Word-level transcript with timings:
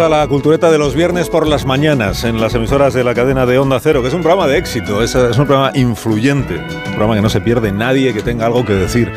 Comienza 0.00 0.18
la 0.18 0.28
cultureta 0.28 0.70
de 0.70 0.78
los 0.78 0.94
viernes 0.94 1.28
por 1.28 1.46
las 1.46 1.66
mañanas 1.66 2.24
en 2.24 2.40
las 2.40 2.54
emisoras 2.54 2.94
de 2.94 3.04
la 3.04 3.14
cadena 3.14 3.44
de 3.44 3.58
Onda 3.58 3.78
Cero, 3.80 4.00
que 4.00 4.08
es 4.08 4.14
un 4.14 4.22
programa 4.22 4.46
de 4.46 4.56
éxito, 4.56 5.02
es, 5.02 5.14
es 5.14 5.36
un 5.36 5.44
programa 5.44 5.72
influyente, 5.74 6.56
un 6.56 6.92
programa 6.92 7.16
que 7.16 7.20
no 7.20 7.28
se 7.28 7.42
pierde 7.42 7.70
nadie 7.70 8.14
que 8.14 8.22
tenga 8.22 8.46
algo 8.46 8.64
que 8.64 8.72
decir 8.72 9.12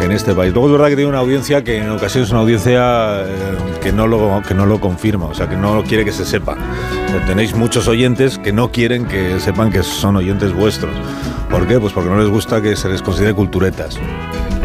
en 0.00 0.10
este 0.10 0.34
país. 0.34 0.52
Luego 0.52 0.66
es 0.66 0.72
verdad 0.72 0.88
que 0.88 0.96
tiene 0.96 1.08
una 1.08 1.20
audiencia 1.20 1.62
que 1.62 1.76
en 1.76 1.88
ocasiones 1.88 2.26
es 2.26 2.32
una 2.32 2.40
audiencia 2.40 3.20
eh, 3.20 3.28
que, 3.80 3.92
no 3.92 4.08
lo, 4.08 4.42
que 4.42 4.54
no 4.54 4.66
lo 4.66 4.80
confirma, 4.80 5.26
o 5.26 5.34
sea, 5.34 5.48
que 5.48 5.56
no 5.56 5.84
quiere 5.84 6.04
que 6.04 6.10
se 6.10 6.24
sepa. 6.24 6.56
Sea, 7.10 7.24
tenéis 7.26 7.54
muchos 7.54 7.86
oyentes 7.86 8.36
que 8.38 8.52
no 8.52 8.72
quieren 8.72 9.06
que 9.06 9.38
sepan 9.38 9.70
que 9.70 9.84
son 9.84 10.16
oyentes 10.16 10.52
vuestros. 10.52 10.96
¿Por 11.48 11.68
qué? 11.68 11.78
Pues 11.78 11.92
porque 11.92 12.10
no 12.10 12.18
les 12.18 12.28
gusta 12.28 12.60
que 12.60 12.74
se 12.74 12.88
les 12.88 13.02
considere 13.02 13.34
culturetas. 13.34 14.00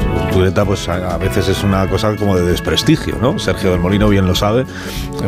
Cultureta, 0.09 0.65
pues 0.65 0.87
a, 0.89 1.13
a 1.15 1.17
veces 1.17 1.47
es 1.47 1.63
una 1.63 1.87
cosa 1.87 2.15
como 2.15 2.35
de 2.35 2.43
desprestigio, 2.43 3.15
¿no? 3.21 3.37
Sergio 3.39 3.71
del 3.71 3.79
Molino 3.79 4.07
bien 4.09 4.25
lo 4.27 4.35
sabe. 4.35 4.61
Eh, 4.61 4.65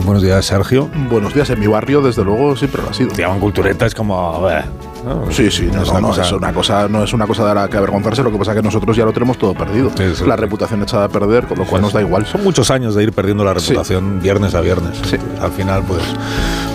buenos 0.03 0.23
días, 0.23 0.45
Sergio. 0.45 0.89
Buenos 1.09 1.33
días, 1.33 1.49
en 1.49 1.59
mi 1.59 1.67
barrio 1.67 2.01
desde 2.01 2.23
luego 2.23 2.55
siempre 2.55 2.81
lo 2.81 2.89
ha 2.89 2.93
sido. 2.93 3.09
Te 3.11 3.21
llaman 3.23 3.39
cultureta, 3.39 3.85
es 3.85 3.93
como... 3.95 4.41
"Bleh", 4.41 4.63
¿no? 5.05 5.31
Sí, 5.31 5.49
sí, 5.51 5.69
no, 5.73 5.81
es 5.83 5.89
una 5.89 6.01
no, 6.01 6.07
cosa- 6.09 6.21
es 6.23 6.31
una 6.31 6.53
cosa, 6.53 6.87
no 6.87 7.03
es 7.03 7.13
una 7.13 7.27
cosa 7.27 7.47
de 7.47 7.55
la 7.55 7.67
que 7.69 7.77
avergonzarse, 7.77 8.23
lo 8.23 8.31
que 8.31 8.37
pasa 8.37 8.51
es 8.51 8.57
que 8.57 8.63
nosotros 8.63 8.95
ya 8.95 9.03
lo 9.05 9.11
tenemos 9.13 9.37
todo 9.37 9.53
perdido. 9.53 9.91
Sí, 9.97 10.03
sí. 10.15 10.25
La 10.25 10.35
reputación 10.35 10.81
echada 10.83 11.05
a 11.05 11.09
perder, 11.09 11.45
con 11.47 11.57
lo 11.57 11.65
cual 11.65 11.81
nos 11.81 11.93
da 11.93 12.01
igual. 12.01 12.25
Son 12.25 12.43
muchos 12.43 12.69
años 12.71 12.95
de 12.95 13.03
ir 13.03 13.11
perdiendo 13.13 13.43
la 13.43 13.53
Sí. 13.59 13.69
reputación 13.69 14.21
viernes 14.21 14.55
a 14.55 14.61
viernes. 14.61 14.97
Sí. 15.03 15.17
Al 15.41 15.51
final, 15.51 15.83
pues... 15.87 16.01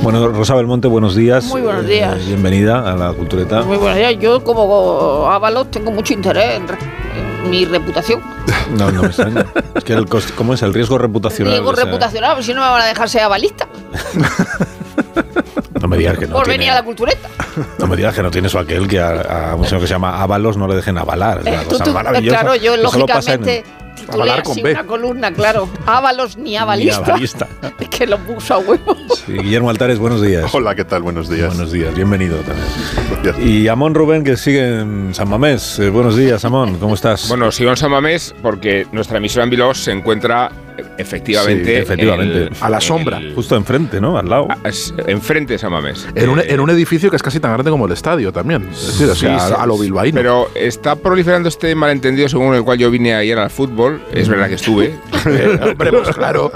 Bueno, 0.03 0.29
Rosa 0.29 0.55
Belmonte, 0.55 0.89
buenos 0.89 1.15
días. 1.15 1.45
Muy 1.47 1.63
buenos 1.63 1.85
Eh, 1.85 1.89
días. 1.89 2.27
bienvenida 2.27 2.91
a 2.93 2.97
la 2.97 3.13
cultureta. 3.13 3.63
Muy 3.63 3.79
buenos 3.79 3.97
días. 3.97 4.15
Yo 4.21 4.43
como 4.45 5.27
Ábalos 5.31 5.71
tengo 5.71 5.91
mucho 5.91 6.13
interés 6.13 6.57
en 6.57 6.67
mi 7.47 7.65
reputación. 7.65 8.21
No, 8.77 8.91
no 8.91 9.03
me 9.03 9.09
extraña. 9.09 9.47
Es 9.75 9.85
que 9.85 9.93
el 9.93 10.07
cost- 10.07 10.33
¿Cómo 10.35 10.55
es 10.55 10.63
el 10.63 10.75
riesgo 10.75 10.99
reputacional? 10.99 11.55
Digo 11.55 11.71
O 11.71 11.75
sea, 11.75 11.85
reputacional, 11.85 12.35
pues 12.35 12.47
si 12.47 12.55
no 12.55 12.61
me 12.63 12.69
van 12.69 12.83
a 12.83 12.87
dejar 12.87 13.09
ser 13.09 13.23
abalista 13.23 13.67
No 15.81 15.89
me 15.89 15.99
digas 15.99 16.19
que 16.19 16.27
no 16.27 16.35
por 16.35 16.45
tiene, 16.45 16.59
venir 16.59 16.71
a 16.73 16.75
la 16.77 16.83
cultureta. 16.83 17.29
No 17.79 17.87
me 17.87 17.97
digas 17.97 18.15
que 18.15 18.23
no 18.23 18.31
tiene 18.31 18.49
eso 18.49 18.59
aquel 18.59 18.89
que 18.89 18.99
a, 18.99 19.51
a 19.51 19.55
un 19.55 19.65
señor 19.67 19.81
que 19.83 19.87
se 19.87 19.93
llama 19.95 20.23
Ábalos 20.23 20.57
no 20.57 20.67
le 20.67 20.75
dejen 20.75 20.97
avalar. 20.99 21.41
Es 21.41 21.47
una 21.47 21.55
Eh, 21.63 21.65
tú- 21.65 21.71
cosa 21.71 21.85
tú- 21.85 21.93
maravillosa. 21.93 22.39
claro, 22.41 22.55
yo 22.57 22.77
lógicamente 22.77 23.65
titulé 23.97 24.15
Avalar 24.15 24.41
así 24.41 24.55
con 24.55 24.63
B. 24.63 24.71
una 24.73 24.87
columna, 24.87 25.33
claro. 25.33 25.69
Ábalos 25.87 26.37
ni 26.37 26.57
abalista. 26.57 27.05
abalista. 27.05 27.49
Es 27.81 27.89
que 27.89 28.07
lo 28.07 28.19
puso 28.19 28.55
a 28.55 28.59
huevo. 28.59 28.97
Sí, 29.27 29.33
Guillermo 29.33 29.69
Altares, 29.71 29.99
buenos 29.99 30.23
días. 30.23 30.55
Hola, 30.55 30.75
¿qué 30.75 30.85
tal? 30.85 31.03
Buenos 31.03 31.29
días. 31.29 31.49
Buenos 31.49 31.73
días, 31.73 31.95
bienvenido 31.95 32.37
también. 32.39 32.67
Gracias. 33.23 33.45
Y 33.47 33.69
Amón 33.69 33.95
Rubén, 33.95 34.23
que 34.25 34.37
sigue 34.37 34.81
en 34.81 35.13
San 35.15 35.29
Mamés. 35.29 35.79
Eh, 35.79 35.91
buenos 35.91 36.17
días, 36.17 36.45
Amón, 36.45 36.79
¿cómo 36.79 36.95
estás? 36.95 37.29
Bueno, 37.29 37.51
sigo 37.51 37.71
en 37.71 37.77
San 37.77 37.91
Mamés 37.91 38.35
porque 38.43 38.87
nuestra 38.93 39.19
emisora 39.19 39.45
en 39.45 39.51
Bilbao 39.51 39.75
se 39.75 39.93
encuentra 39.93 40.51
efectivamente, 40.99 41.65
Sí, 41.65 41.73
efectivamente. 41.83 42.37
en 42.39 42.43
el- 42.49 42.53
A 42.61 42.71
la 42.71 42.81
sombra. 42.81 43.19
el- 43.19 43.35
Justo 43.35 43.57
enfrente, 43.57 44.01
¿no? 44.01 44.19
Al 44.19 44.29
lado. 44.29 44.49
a- 44.51 44.69
es- 44.69 44.93
enfrente 45.07 45.55
de 45.55 45.59
San 45.59 45.73
Mamés. 45.73 46.07
En 46.15 46.29
un, 46.31 46.39
Eh, 46.41 46.45
en 46.49 46.61
un 46.61 46.71
edificio 46.71 47.11
que 47.11 47.17
es 47.17 47.23
casi 47.23 47.41
tan 47.41 47.53
grande 47.53 47.71
como 47.71 47.87
el 47.87 47.93
estadio 47.93 48.33
también. 48.33 48.69
Es 48.73 48.87
decir, 48.99 49.09
o 49.11 49.15
sí, 49.15 49.21
sea, 49.27 49.39
sí, 49.49 49.55
a 49.59 49.67
lo 49.67 49.79
bilbaíno. 49.79 50.17
Pero 50.17 50.49
está 50.55 50.97
proliferando 50.97 51.49
este 51.49 51.75
malentendido 51.75 52.29
según 52.29 52.55
el 52.55 52.63
cual 52.65 52.79
yo 52.79 52.91
vine 52.91 53.15
ayer 53.15 53.39
al 53.39 53.51
fútbol. 53.51 54.01
Es 54.13 54.29
verdad 54.29 54.49
que 54.49 54.55
estuve. 54.55 54.95
Eh, 55.27 55.59
hombre, 55.61 55.91
pues 55.91 56.15
claro. 56.15 56.53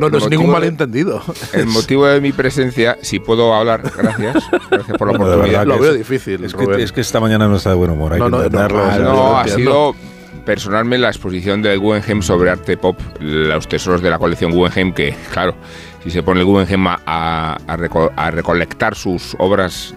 No, 0.00 0.10
no 0.10 0.18
es 0.18 0.28
ningún 0.28 0.50
malentendido. 0.50 1.22
El 1.52 1.66
motivo 1.66 2.06
de 2.06 2.20
mi 2.20 2.32
presencia, 2.32 2.98
si 3.00 3.20
puedo 3.20 3.54
hablar, 3.54 3.80
gracias. 3.96 4.34
Gracias 4.70 4.98
por 4.98 5.06
la 5.08 5.16
oportunidad. 5.16 5.60
verdad 5.60 5.66
Lo 5.66 5.78
veo 5.78 5.92
es- 5.92 5.98
difícil, 5.98 6.44
Es 6.44 6.52
que, 6.52 6.64
Rubén. 6.64 6.80
es 6.80 6.90
que 6.90 7.00
esta 7.00 7.20
mañana 7.20 7.46
no 7.46 7.56
está 7.56 7.70
de 7.70 7.76
buen 7.76 7.90
humor, 7.92 8.14
hay 8.14 8.18
No, 8.18 8.24
que 8.26 8.50
no, 8.50 8.68
no, 8.68 8.98
no, 8.98 9.36
ha 9.38 9.42
entiendo. 9.42 9.94
Sido 10.32 10.44
personalmente 10.44 10.98
la 11.02 11.08
exposición 11.08 11.62
del 11.62 11.78
Guggenheim 11.78 12.22
sobre 12.22 12.50
arte 12.50 12.76
pop, 12.76 12.98
los 13.20 13.68
tesoros 13.68 14.02
de 14.02 14.10
la 14.10 14.18
colección 14.18 14.52
Guggenheim, 14.52 14.92
que 14.92 15.14
claro, 15.32 15.54
si 16.02 16.10
se 16.10 16.22
pone 16.22 16.40
el 16.40 16.46
Guggenheim 16.46 16.86
a, 16.86 17.00
a- 17.06 17.58
a 17.66 17.76
reco- 17.76 18.10
a 18.16 18.30
recolectar 18.30 18.94
sus 18.94 19.36
obras 19.38 19.94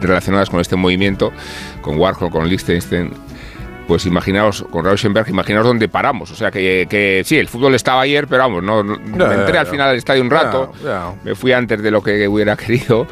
relacionadas 0.00 0.50
con 0.50 0.60
este 0.60 0.76
movimiento, 0.76 1.32
con 1.80 1.98
Warhol, 1.98 2.30
con 2.30 2.48
Lichtenstein, 2.48 3.12
pues 3.86 4.06
imaginaos, 4.06 4.64
con 4.70 4.82
Rauschenberg, 4.84 5.28
imaginaos 5.28 5.66
dónde 5.66 5.88
paramos. 5.88 6.30
O 6.30 6.34
sea, 6.34 6.50
que, 6.50 6.86
que 6.88 7.20
sí, 7.24 7.36
el 7.36 7.48
fútbol 7.48 7.74
estaba 7.74 8.00
ayer, 8.00 8.26
pero 8.26 8.42
vamos, 8.42 8.62
no, 8.62 8.82
no- 8.82 8.96
Ya, 8.96 9.26
me 9.28 9.34
entré 9.34 9.58
al 9.58 9.66
final 9.66 9.88
del 9.90 9.98
estadio 9.98 10.22
un 10.22 10.30
rato, 10.30 10.72
me 11.22 11.34
fui 11.34 11.52
antes 11.52 11.82
de 11.82 11.90
lo 11.90 12.02
que 12.02 12.26
hubiera 12.26 12.56
querido 12.56 13.06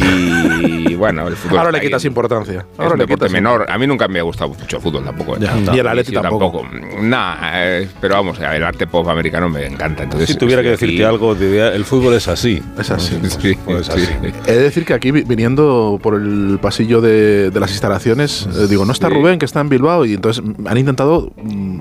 y 0.00 0.75
bueno, 0.96 1.28
el 1.28 1.36
fútbol 1.36 1.58
Ahora 1.58 1.72
le 1.72 1.80
quitas 1.80 2.02
ahí. 2.04 2.08
importancia. 2.08 2.60
Es 2.72 2.78
Ahora 2.80 2.92
un 2.94 2.98
le 3.00 3.06
quitas 3.06 3.30
menor. 3.30 3.66
A 3.70 3.78
mí 3.78 3.86
nunca 3.86 4.08
me 4.08 4.18
ha 4.18 4.22
gustado 4.22 4.50
mucho 4.50 4.76
el 4.76 4.82
fútbol 4.82 5.04
tampoco. 5.04 5.36
Ya, 5.38 5.54
No, 5.54 5.74
y 5.74 5.78
el 5.78 5.86
Atleti 5.86 6.12
yo 6.12 6.20
tampoco. 6.22 6.66
Nah, 7.00 7.34
eh, 7.54 7.88
pero 8.00 8.14
vamos, 8.16 8.38
el 8.40 8.62
arte 8.64 8.86
pop 8.86 9.08
americano 9.08 9.48
me 9.48 9.66
encanta. 9.66 10.02
Entonces, 10.04 10.28
Si 10.30 10.36
tuviera 10.36 10.62
que 10.62 10.70
decirte 10.70 11.04
algo, 11.04 11.34
te 11.34 11.46
diría, 11.46 11.68
el 11.74 11.84
fútbol 11.84 12.14
es 12.14 12.28
así. 12.28 12.62
Es 12.78 12.90
así. 12.90 13.18
Sí, 13.40 13.56
Pues 13.64 13.86
sí. 13.86 13.92
así. 13.92 14.08
He 14.46 14.52
de 14.52 14.62
decir 14.62 14.84
que 14.84 14.94
aquí, 14.94 15.10
vi- 15.10 15.22
viniendo 15.22 15.98
por 16.02 16.14
el 16.14 16.58
pasillo 16.60 17.00
de, 17.00 17.50
de 17.50 17.60
las 17.60 17.70
instalaciones, 17.70 18.48
eh, 18.56 18.66
digo, 18.68 18.84
no 18.84 18.92
está 18.92 19.08
Sí. 19.08 19.14
Rubén, 19.14 19.38
que 19.38 19.44
está 19.44 19.60
en 19.60 19.68
Bilbao, 19.68 20.04
y 20.04 20.14
entonces 20.14 20.42
han 20.66 20.78
intentado 20.78 21.30
mm, 21.36 21.80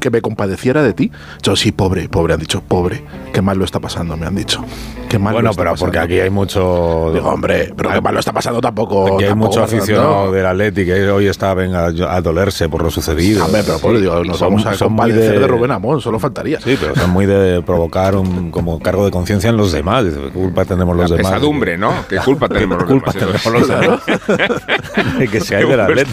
que 0.00 0.10
me 0.10 0.20
compadeciera 0.20 0.82
de 0.82 0.92
ti. 0.92 1.10
Yo, 1.42 1.56
sí, 1.56 1.72
pobre, 1.72 2.08
pobre, 2.08 2.34
han 2.34 2.40
dicho, 2.40 2.60
pobre, 2.60 3.02
qué 3.32 3.40
mal 3.42 3.58
lo 3.58 3.64
está 3.64 3.80
pasando, 3.80 4.16
me 4.16 4.26
han 4.26 4.34
dicho. 4.34 4.64
Qué 5.08 5.18
mal 5.18 5.32
Bueno, 5.34 5.46
lo 5.46 5.50
está 5.50 5.62
pero 5.62 5.70
pasando. 5.72 5.86
porque 5.92 5.98
aquí 5.98 6.20
hay 6.20 6.30
mucho. 6.30 7.10
Digo, 7.12 7.28
hombre, 7.28 7.72
pero 7.76 7.90
qué 7.90 8.00
mal 8.00 8.14
lo 8.14 8.20
está 8.20 8.32
pasando 8.32 8.49
tampoco. 8.60 9.06
Aquí 9.16 9.24
hay 9.24 9.30
tampoco, 9.30 9.48
mucho 9.48 9.58
¿no? 9.60 9.64
aficionado 9.66 10.32
del 10.32 10.46
Atleti 10.46 10.84
que 10.86 11.10
hoy 11.10 11.26
está 11.26 11.52
venga 11.54 11.86
a 11.86 12.20
dolerse 12.22 12.68
por 12.68 12.82
lo 12.82 12.90
sucedido. 12.90 13.44
Hombre, 13.44 13.62
pero 13.66 13.78
pobre, 13.78 14.00
digo, 14.00 14.24
nos 14.24 14.38
Son- 14.38 14.48
vamos 14.54 14.66
a 14.66 14.76
compadecer 14.84 15.40
de... 15.40 15.46
Rubén 15.46 15.70
Amón, 15.72 16.00
solo 16.00 16.18
faltaría. 16.18 16.58
Sí, 16.60 16.76
pero 16.80 16.94
son 16.96 17.10
muy 17.10 17.26
de 17.26 17.60
provocar 17.62 18.16
un 18.16 18.50
como 18.50 18.80
cargo 18.80 19.04
de 19.04 19.10
conciencia 19.10 19.50
en 19.50 19.56
los 19.56 19.72
demás. 19.72 20.04
¿Qué 20.04 20.30
culpa 20.30 20.64
tenemos 20.64 20.96
La 20.96 21.02
los 21.02 21.10
demás? 21.10 21.32
pesadumbre, 21.32 21.76
¿no? 21.76 21.92
¿Qué 22.08 22.16
culpa 22.24 22.48
tenemos 22.48 22.78
¿Qué 22.78 22.82
los 22.94 23.02
culpa 23.02 23.12
demás? 23.12 23.42
tenemos 23.42 23.68
los 23.68 23.80
demás? 23.80 25.18
De 25.18 25.28
que 25.30 25.40
se 25.40 25.56
hay 25.56 25.66
del 25.68 25.80
Atleti. 25.80 26.10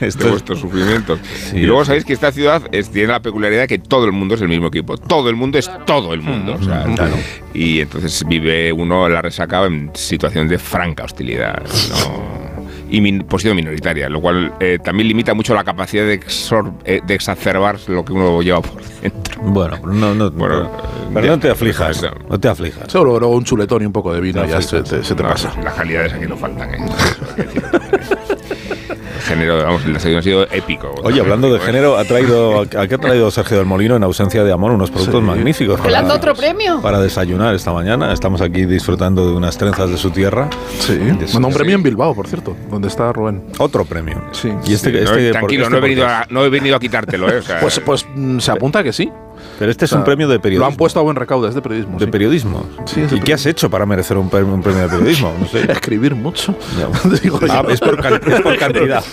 de 0.00 0.06
es- 0.06 0.16
vuestros 0.16 0.58
sufrimientos. 0.60 1.18
Sí, 1.50 1.58
y 1.58 1.62
luego 1.66 1.84
sabéis 1.84 2.04
que 2.04 2.12
esta 2.12 2.32
ciudad 2.32 2.62
es- 2.72 2.90
tiene 2.90 3.08
la 3.12 3.20
peculiaridad 3.20 3.66
que 3.66 3.78
todo 3.78 4.04
el 4.06 4.12
mundo 4.12 4.34
es 4.34 4.40
el 4.40 4.48
mismo 4.48 4.68
equipo. 4.68 4.96
Todo 4.96 5.28
el 5.28 5.36
mundo 5.36 5.58
es 5.58 5.70
todo 5.86 6.14
el 6.14 6.22
mundo. 6.22 6.56
o 6.60 6.62
sea, 6.64 6.86
Y 7.54 7.80
entonces 7.80 8.24
vive 8.26 8.72
uno 8.72 9.08
la 9.08 9.20
resaca 9.22 9.64
en 9.66 9.90
situación 9.94 10.48
de 10.48 10.58
franca 10.58 11.04
hostilidad. 11.04 11.62
¿no? 11.90 12.32
Y 12.90 13.00
min- 13.00 13.22
posición 13.24 13.56
minoritaria, 13.56 14.08
lo 14.10 14.20
cual 14.20 14.52
eh, 14.60 14.78
también 14.82 15.08
limita 15.08 15.32
mucho 15.32 15.54
la 15.54 15.64
capacidad 15.64 16.04
de, 16.04 16.20
exor- 16.20 16.74
eh, 16.84 17.00
de 17.06 17.14
exacerbar 17.14 17.78
lo 17.88 18.04
que 18.04 18.12
uno 18.12 18.42
lleva 18.42 18.60
por 18.60 18.82
dentro. 19.00 19.42
Bueno, 19.42 19.78
no, 19.86 20.14
no, 20.14 20.30
Bueno, 20.30 20.70
pero 21.14 21.26
ya, 21.26 21.32
no 21.32 21.38
te 21.38 21.50
aflijas. 21.50 22.02
ya. 22.02 22.12
No 22.28 22.38
te 22.38 22.48
aflijas. 22.48 22.92
Solo 22.92 23.26
un 23.28 23.44
chuletón 23.44 23.82
y 23.82 23.86
un 23.86 23.92
poco 23.92 24.12
de 24.12 24.20
vino, 24.20 24.42
No, 24.42 24.48
ya 24.48 24.60
se, 24.60 24.82
te, 24.82 25.02
se 25.02 25.14
te 25.14 25.22
No, 25.22 25.28
pasa. 25.30 25.52
Las 25.64 25.72
calidades 25.74 26.12
aquí 26.12 26.26
no 26.26 26.36
faltan. 26.36 26.74
¿eh? 26.74 26.78
Eso 27.36 27.38
hay 27.38 27.46
que 27.46 27.60
decirlo 27.60 27.78
también. 27.80 29.12
Género, 29.34 29.56
vamos, 29.64 29.84
el 29.84 29.94
desayuno 29.94 30.18
ha 30.20 30.22
sido 30.22 30.42
épico. 30.50 30.94
Oye, 31.02 31.20
hablando 31.20 31.46
de 31.48 31.54
Bueno, 31.58 31.66
género, 31.66 31.98
ha 31.98 32.04
traído, 32.04 32.60
¿a 32.78 32.86
qué 32.86 32.94
ha 32.94 32.98
traído 32.98 33.30
Sergio 33.30 33.56
del 33.56 33.66
Molino 33.66 33.96
en 33.96 34.04
ausencia 34.04 34.44
de 34.44 34.52
amor 34.52 34.72
unos 34.72 34.90
productos 34.90 35.20
Sí. 35.20 35.26
magníficos? 35.26 35.80
¿Que 35.80 35.90
le 35.90 35.96
han 35.96 36.04
dado 36.06 36.16
otro 36.18 36.34
premio? 36.34 36.80
Para 36.82 37.00
desayunar 37.00 37.54
esta 37.54 37.72
mañana. 37.72 38.12
Estamos 38.12 38.40
aquí 38.40 38.64
disfrutando 38.66 39.26
de 39.26 39.32
unas 39.34 39.56
trenzas 39.58 39.90
de 39.90 39.96
su 39.96 40.10
tierra. 40.10 40.48
Sí, 40.80 40.98
Sí, 41.26 41.32
mandó 41.34 41.48
un 41.48 41.52
sí. 41.52 41.58
premio 41.58 41.76
en 41.76 41.82
Bilbao, 41.82 42.14
por 42.14 42.26
cierto, 42.26 42.56
donde 42.70 42.88
está 42.88 43.12
Rubén. 43.12 43.42
Otro 43.58 43.84
premio. 43.84 44.22
Sí. 44.32 44.52
Y 44.66 44.74
este, 44.74 44.92
no, 44.92 44.98
este- 44.98 45.30
tranquilo, 45.32 45.62
este 45.64 45.70
no, 45.72 45.78
he 45.78 45.80
qué 45.80 45.88
venido 45.88 46.06
a, 46.06 46.26
no 46.30 46.44
he 46.44 46.48
venido 46.50 46.76
a 46.76 46.80
quitártelo, 46.80 47.28
¿eh? 47.30 47.38
O 47.38 47.42
sea, 47.42 47.60
Pues, 47.60 47.80
pues 47.80 48.06
mm, 48.14 48.38
se 48.38 48.50
apunta 48.50 48.82
que 48.82 48.92
sí. 48.92 49.10
Pero 49.58 49.70
este 49.70 49.84
es 49.84 49.92
O 49.92 49.94
sea, 49.94 49.98
un 50.00 50.04
premio 50.04 50.28
de 50.28 50.40
periodismo. 50.40 50.64
Lo 50.66 50.70
han 50.70 50.76
puesto 50.76 50.98
a 50.98 51.02
buen 51.02 51.14
recaudo, 51.16 51.46
es 51.48 51.54
de 51.54 51.62
periodismo. 51.62 51.98
de 51.98 52.04
sí. 52.06 52.10
periodismo. 52.10 52.66
Sí, 52.86 53.00
es 53.02 53.12
¿Y 53.12 53.20
qué 53.20 53.34
has 53.34 53.46
hecho 53.46 53.70
para 53.70 53.86
merecer 53.86 54.16
un, 54.16 54.28
premio- 54.30 54.54
un 54.54 54.62
premio 54.62 54.82
de 54.82 54.88
periodismo? 54.88 55.34
No 55.38 55.46
sé. 55.46 55.60
Escribir 55.72 56.14
mucho. 56.14 56.56
Ya. 56.78 56.88
Digo 57.22 57.38
Ah, 57.48 57.64
es 57.68 57.80
por, 57.80 57.94
es 58.04 58.40
por 58.40 58.56
cantidad. 58.58 59.04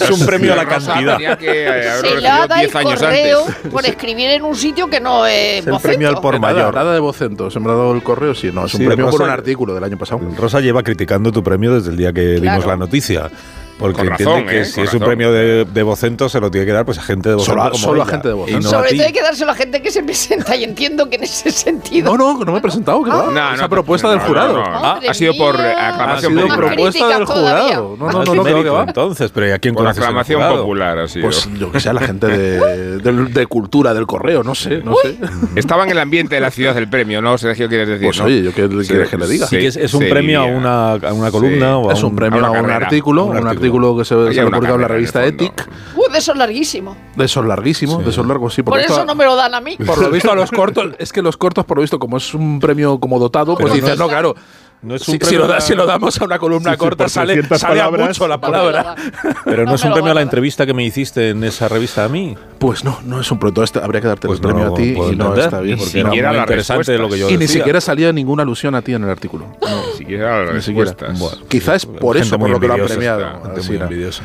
es 0.00 0.10
un 0.10 0.26
premio 0.26 0.52
a 0.52 0.56
la 0.56 0.66
cantidad. 0.66 1.16
tenía 1.16 1.36
que 1.38 1.64
eh, 1.64 1.68
haberlo 1.90 2.00
Se 2.08 2.14
el 2.14 2.20
10 2.20 2.76
años 2.76 3.00
correo 3.00 3.40
antes. 3.46 3.72
por 3.72 3.86
escribir 3.86 4.30
en 4.30 4.42
un 4.44 4.54
sitio 4.54 4.88
que 4.88 5.00
no 5.00 5.26
es 5.26 5.60
Es 5.60 5.66
el 5.66 5.78
premio 5.80 6.08
al 6.08 6.20
por 6.20 6.38
mayor. 6.38 6.74
nada 6.74 6.92
de 6.94 7.00
vocento. 7.00 7.50
Se 7.50 7.60
me 7.60 7.66
ha 7.66 7.74
dado 7.74 7.92
el 7.94 8.02
correo, 8.02 8.34
sí, 8.34 8.50
no. 8.52 8.66
Es 8.66 8.74
un 8.74 8.80
Sí, 8.80 8.86
premio 8.86 9.06
por 9.06 9.14
Rosa- 9.20 9.24
un 9.24 9.30
artículo 9.30 9.74
del 9.74 9.84
año 9.84 9.98
pasado. 9.98 10.20
Rosa 10.38 10.60
lleva 10.60 10.82
criticando 10.82 11.32
tu 11.32 11.42
premio 11.42 11.74
desde 11.74 11.90
el 11.90 11.96
día 11.96 12.12
que 12.12 12.22
dimos 12.40 12.40
Claro. 12.56 12.66
la 12.68 12.76
noticia. 12.76 13.30
Porque 13.80 13.96
Con 14.02 14.08
entiende 14.08 14.34
razón, 14.34 14.46
que 14.48 14.60
¿eh? 14.60 14.64
si 14.64 14.80
es 14.82 14.92
un 14.92 15.00
razón. 15.00 15.08
premio 15.08 15.32
de, 15.32 15.64
de 15.64 15.82
vocento, 15.82 16.28
se 16.28 16.38
lo 16.40 16.50
tiene 16.50 16.66
que 16.66 16.72
dar 16.72 16.84
pues 16.84 16.98
a 16.98 17.02
gente 17.02 17.30
de 17.30 17.34
vocento 17.36 17.52
Solo 17.52 17.62
a- 17.62 17.70
como 17.70 17.82
solo 17.84 18.02
a 18.02 18.06
gente 18.06 18.28
de 18.28 18.34
y 18.34 18.36
vocento. 18.38 18.60
no 18.60 18.68
a 18.68 18.70
Sobre 18.70 18.90
todo 18.96 19.06
hay 19.06 19.12
que 19.12 19.22
dárselo 19.22 19.50
a 19.50 19.54
gente 19.54 19.82
que 19.82 19.90
se 19.90 20.02
presenta 20.04 20.54
y 20.56 20.64
entiendo 20.64 21.08
que 21.08 21.16
en 21.16 21.24
ese 21.24 21.50
sentido. 21.50 22.16
No, 22.16 22.34
no, 22.38 22.44
no 22.44 22.52
me 22.52 22.58
he 22.58 22.60
presentado, 22.60 23.02
que 23.02 23.10
va. 23.10 23.30
No, 23.30 23.54
Esa 23.54 23.62
no, 23.62 23.68
propuesta 23.68 24.06
no, 24.08 24.12
del 24.12 24.20
jurado. 24.20 24.52
no, 24.54 24.70
no. 24.70 24.80
Madre 24.80 25.08
ha 25.08 25.14
sido 25.14 25.34
por 25.36 25.54
eh, 25.56 25.58
mía. 25.58 25.74
Ha 25.78 25.88
aclamación 25.88 26.32
sido 26.34 26.56
propuesta 26.56 27.08
del 27.08 27.24
jurado. 27.24 27.96
No, 27.98 28.06
No, 28.06 28.12
no, 28.24 28.34
no, 28.34 28.44
no, 28.44 28.62
que 28.62 28.68
va, 28.70 28.82
entonces, 28.84 29.30
pero 29.32 29.48
¿y 29.48 29.50
a 29.52 29.58
quién 29.58 29.74
Por 29.74 29.86
aclamación 29.88 30.42
popular 30.56 31.08
sido. 31.08 31.24
Pues 31.24 31.48
yo 31.58 31.70
que 31.72 31.80
sé, 31.80 31.92
la 31.92 32.00
gente 32.00 32.26
de, 32.26 32.98
de, 32.98 33.12
de 33.26 33.46
cultura 33.46 33.94
del 33.94 34.06
correo, 34.06 34.42
no 34.42 34.54
sé, 34.54 34.82
no 34.84 34.94
sé. 35.02 35.16
Estaba 35.56 35.84
en 35.84 35.90
el 35.90 35.98
ambiente 35.98 36.34
de 36.34 36.40
la 36.40 36.50
ciudad 36.50 36.74
del 36.74 36.88
premio, 36.88 37.20
¿no, 37.20 37.36
Sergio? 37.38 37.68
¿Quieres 37.68 37.88
decir? 37.88 38.06
Pues 38.06 38.20
oye, 38.20 38.42
yo 38.42 38.52
qué 38.54 38.68
quieres 38.68 39.08
que 39.08 39.18
le 39.18 39.26
diga. 39.26 39.46
Sí, 39.46 39.56
es, 39.56 39.94
un 39.94 40.08
premio 40.08 40.40
a 40.42 40.44
una, 40.44 41.30
columna 41.30 41.78
o 41.78 41.90
a 41.90 41.94
Es 41.94 42.02
un 42.02 42.10
un 42.20 42.70
artículo, 42.70 43.24
un 43.24 43.38
un 43.38 43.46
artículo. 43.46 43.69
Artículo 43.70 43.96
que 43.96 44.04
se, 44.04 44.14
se 44.34 44.42
publicado 44.44 44.74
en 44.76 44.80
la 44.82 44.88
revista. 44.88 45.24
Ethic. 45.24 45.68
Uh, 45.96 46.10
de 46.12 46.18
eso 46.18 46.32
es 46.32 46.38
larguísimo. 46.38 46.96
De 47.16 47.24
esos 47.24 47.44
larguísimos, 47.44 47.98
Sí. 47.98 48.04
de 48.04 48.10
esos 48.10 48.26
largos, 48.26 48.54
sí. 48.54 48.62
Por 48.62 48.74
porque 48.74 48.86
eso 48.86 49.04
no 49.04 49.14
me 49.14 49.24
lo 49.24 49.36
dan 49.36 49.54
a 49.54 49.60
mí. 49.60 49.76
Por 49.76 49.98
lo 50.00 50.10
visto 50.10 50.30
a 50.30 50.34
los 50.34 50.50
cortos, 50.50 50.92
es 50.98 51.12
que 51.12 51.22
los 51.22 51.36
cortos, 51.36 51.64
por 51.64 51.76
lo 51.76 51.80
visto, 51.82 51.98
como 51.98 52.16
es 52.16 52.34
un 52.34 52.60
premio 52.60 52.98
como 53.00 53.18
dotado, 53.18 53.56
pues 53.56 53.72
dices, 53.72 53.98
no 53.98 54.04
es- 54.06 54.10
claro. 54.10 54.34
No 54.82 54.94
es 54.94 55.02
Si, 55.02 55.10
un 55.10 55.14
si 55.14 55.18
premio 55.18 55.40
lo, 55.40 55.46
da- 55.46 55.56
a- 55.58 55.60
si 55.60 55.74
lo 55.74 55.84
damos 55.84 56.18
a 56.20 56.24
una 56.24 56.38
columna 56.38 56.70
Sí, 56.70 56.74
sí, 56.74 56.78
corta, 56.78 57.04
por 57.04 57.10
sale, 57.10 57.34
300 57.34 57.60
sale 57.60 57.80
a 57.82 57.90
mucho 57.90 58.26
la 58.26 58.36
No 58.36 58.40
palabra. 58.40 58.94
Pero 59.44 59.64
no, 59.64 59.70
No 59.70 59.74
es 59.74 59.84
un 59.84 59.92
premio 59.92 60.12
a 60.12 60.14
la 60.14 60.22
entrevista 60.22 60.64
que 60.64 60.72
me 60.72 60.84
hiciste 60.84 61.30
en 61.30 61.44
esa 61.44 61.68
revista 61.68 62.04
a 62.04 62.08
mí. 62.08 62.34
Pues 62.58 62.82
no, 62.82 62.98
no 63.04 63.20
es 63.20 63.30
un. 63.30 63.38
Este, 63.62 63.78
habría 63.78 64.00
que 64.00 64.06
darte 64.08 64.26
Pues 64.26 64.38
el 64.38 64.42
premio 64.46 64.64
no 64.66 64.72
a 64.72 64.76
ti 64.76 64.94
y 64.96 65.16
no 65.16 65.34
está 65.36 65.60
bien. 65.60 65.76
Ni 65.76 65.84
porque 65.84 65.98
era 66.00 66.08
siquiera 66.10 66.30
muy 66.30 66.38
interesante 66.40 66.96
lo 66.98 67.08
que 67.10 67.18
yo 67.18 67.28
Y 67.30 67.36
ni 67.36 67.46
siquiera 67.46 67.80
salía 67.80 68.10
ninguna 68.12 68.42
alusión 68.42 68.74
a 68.74 68.80
ti 68.80 68.94
en 68.94 69.04
el 69.04 69.10
artículo. 69.10 69.46
Ni 69.60 69.98
siquiera 69.98 70.44
las 70.44 70.54
Ni 70.54 70.62
siquiera. 70.62 70.90
respuestas. 70.92 71.18
Bueno. 71.18 71.46
Quizás 71.48 71.74
es 71.76 71.86
por 71.86 72.16
Gente 72.16 72.26
eso 72.28 72.38
por 72.38 72.48
lo 72.48 72.58
que 72.58 72.66
lo 72.68 72.74
han 72.74 72.86
premiado. 72.86 73.40
Gente 73.42 73.60
Así 73.60 73.68
muy 73.68 73.76
era. 73.76 73.84
envidiosa. 73.86 74.22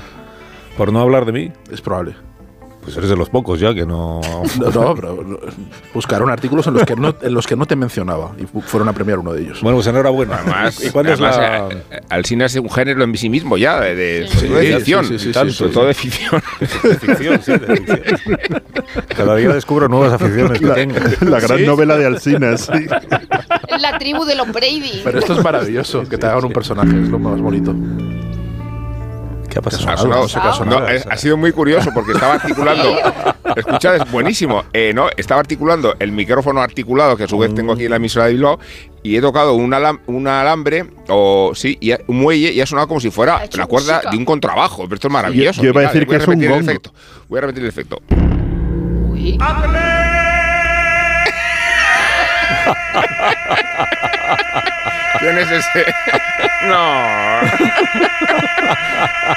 Por 0.78 0.94
no 0.94 1.02
hablar 1.02 1.26
de 1.26 1.32
mí, 1.34 1.52
Es 1.72 1.82
probable. 1.82 2.16
Pues 2.86 2.96
eres 2.98 3.10
de 3.10 3.18
los 3.18 3.30
pocos 3.30 3.60
ya 3.60 3.74
que 3.74 3.86
no... 3.86 4.22
No, 4.60 4.70
no, 4.70 4.96
pero 4.96 5.40
buscaron 5.94 6.30
artículos 6.30 6.66
en 6.68 6.76
los, 6.76 6.84
que 6.84 6.96
no, 6.96 7.14
en 7.22 7.34
los 7.34 7.46
que 7.48 7.56
no 7.56 7.66
te 7.66 7.76
mencionaba 7.76 8.32
y 8.40 8.46
fu- 8.46 8.62
fueron 8.62 8.88
a 8.88 8.94
premiar 8.94 9.20
uno 9.20 9.34
de 9.34 9.42
ellos. 9.42 9.60
Bueno, 9.62 9.78
pues 9.78 9.88
enhorabuena. 9.88 10.36
Además, 10.38 10.82
¿Y 10.84 10.88
es 10.88 10.96
además, 10.96 11.20
la...? 11.38 11.68
eh, 11.70 11.84
eh, 11.92 12.00
Alsina 12.10 12.46
es 12.46 12.56
un 12.56 12.70
género 12.70 13.04
en 13.04 13.18
sí 13.18 13.30
mismo 13.30 13.58
ya, 13.58 13.80
de, 13.82 13.96
de, 13.96 14.28
Sí, 14.28 14.38
sobre 14.38 14.48
todo 14.50 14.58
de 14.60 14.66
sí, 14.68 14.74
ficción, 14.76 15.06
sí, 15.06 15.20
sí, 15.20 15.30
y 15.30 15.32
tal, 15.34 15.50
sí, 15.52 15.56
sobre 15.58 15.70
sí. 15.72 15.74
todo 15.76 15.86
de 15.88 15.94
ficción. 15.94 16.42
de 16.84 16.96
ficción, 16.96 17.42
sí, 17.44 17.52
de 17.52 17.76
ficción. 17.76 18.40
Cada 19.16 19.36
día 19.36 19.50
descubro 19.50 19.88
nuevas 19.88 20.14
aficiones 20.14 20.60
que 20.60 20.68
tengo. 20.68 20.96
La 21.22 21.40
gran 21.40 21.58
Sí. 21.60 21.66
novela 21.66 21.98
de 21.98 22.06
Alsina, 22.06 22.58
sí. 22.58 22.72
Es 23.68 23.82
la 23.82 23.98
tribu 23.98 24.24
de 24.26 24.36
los 24.36 24.52
Brady. 24.52 25.02
Pero 25.04 25.20
esto 25.20 25.34
es 25.34 25.44
maravilloso, 25.44 26.08
que 26.08 26.18
te 26.18 26.26
hagan 26.28 26.46
un 26.46 26.54
personaje, 26.54 26.90
es 27.02 27.10
lo 27.10 27.20
más 27.20 27.40
bonito. 27.42 27.74
¿Qué 29.56 29.60
ha 29.60 29.62
pasado? 29.62 29.90
Ha, 29.90 29.96
sonado- 29.98 30.22
no 30.24 30.28
sé 30.28 30.34
qué 30.42 30.48
ha 30.48 30.50
no, 30.50 30.56
sonado. 30.58 30.86
ha 31.10 31.16
sido 31.16 31.38
muy 31.38 31.54
curioso 31.54 31.90
porque 31.94 32.12
estaba 32.12 32.34
articulando. 32.42 32.94
Escuchad, 33.56 33.96
es 33.96 34.12
buenísimo. 34.12 34.66
Eh, 34.74 34.92
no, 34.94 35.08
estaba 35.16 35.40
articulando 35.40 35.96
el 36.00 36.12
micrófono 36.12 36.60
articulado 36.60 37.16
que 37.16 37.24
a 37.24 37.28
su 37.30 37.38
vez 37.38 37.56
tengo 37.56 37.72
aquí 37.72 37.86
en 37.86 37.92
la 37.92 37.96
emisora 37.96 38.26
de 38.26 38.34
Bilbao 38.34 38.60
y 39.02 39.16
he 39.16 39.22
tocado 39.22 39.54
un, 39.54 39.72
alam- 39.72 40.02
un 40.08 40.28
alambre 40.28 40.84
o 41.08 41.54
sí, 41.56 41.78
y 41.80 41.94
un 42.08 42.20
muelle 42.20 42.52
y 42.52 42.60
ha 42.60 42.66
sonado 42.66 42.90
como 42.90 43.00
si 43.00 43.12
fuera 43.12 43.44
la 43.54 43.66
cuerda 43.66 43.94
música. 43.94 44.12
de 44.12 44.18
un 44.18 44.26
contrabajo. 44.26 44.84
Pero 44.84 44.96
esto 44.96 45.08
es 45.08 45.14
maravilloso. 45.14 45.62
Yo 45.62 45.70
iba 45.70 45.80
a 45.80 45.84
Mirad, 45.84 45.94
decir 45.94 46.06
voy 46.06 46.18
que 46.18 46.22
es 46.22 46.28
un 46.28 46.34
repetir 46.34 46.52
el 46.52 46.62
efecto. 46.70 46.94
Voy 47.30 47.38
a 47.38 47.42
repetir 47.42 47.64
el 47.64 47.70
efecto. 47.70 48.02
Uy. 49.10 49.38
¿Quién 55.26 55.38
es 55.40 55.50
ese? 55.52 55.86
No. 56.68 57.42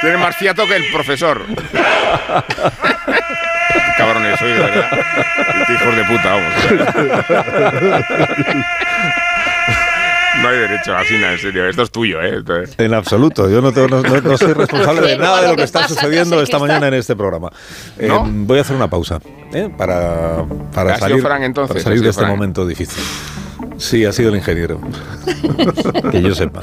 Tiene 0.01 0.17
más 0.17 0.35
fiato 0.37 0.67
que 0.67 0.77
el 0.77 0.85
profesor. 0.93 1.43
Qué 1.47 1.55
cabrones 3.99 4.39
soy, 4.39 4.53
de 4.53 4.59
verdad. 4.61 4.91
Qué 5.67 5.73
hijos 5.75 5.97
de 5.97 6.05
puta, 6.05 6.35
vamos. 6.35 6.55
No 10.43 10.49
hay 10.49 10.57
derecho 10.59 10.97
a 10.97 11.05
Sina, 11.05 11.33
en 11.33 11.39
serio. 11.39 11.69
Esto 11.69 11.83
es 11.83 11.91
tuyo, 11.91 12.23
¿eh? 12.23 12.39
Esto 12.39 12.57
es- 12.61 12.75
En 12.79 12.95
absoluto, 12.95 13.51
yo 13.51 13.61
no, 13.61 13.73
tengo- 13.73 13.89
no- 13.89 14.03
no- 14.03 14.21
no 14.21 14.39
soy 14.39 14.53
responsable 14.55 15.01
de 15.03 15.19
nada 15.19 15.43
de 15.43 15.49
lo 15.49 15.57
que 15.57 15.65
está 15.65 15.87
sucediendo 15.89 16.41
esta 16.41 16.59
mañana 16.59 16.89
en 16.89 16.95
este 16.95 17.15
programa. 17.17 17.51
Eh, 17.99 18.07
¿No? 18.09 18.25
voy 18.27 18.59
a 18.59 18.61
hacer 18.63 18.77
una 18.77 18.89
pausa 18.89 19.19
¿eh? 19.53 19.69
para, 19.77 20.45
para 20.73 20.95
¿Ha 20.95 20.99
sido 20.99 21.21
salir, 21.21 21.45
entonces? 21.45 21.69
para 21.75 21.81
¿Ha 21.81 21.85
salir 21.85 22.01
de 22.03 22.09
este 22.11 22.25
momento 22.25 22.65
difícil. 22.67 23.03
Sí, 23.79 24.05
ha 24.05 24.13
sido 24.13 24.31
el 24.31 24.37
ingeniero. 24.37 24.81
que 26.11 26.21
yo 26.21 26.35
sepa. 26.35 26.63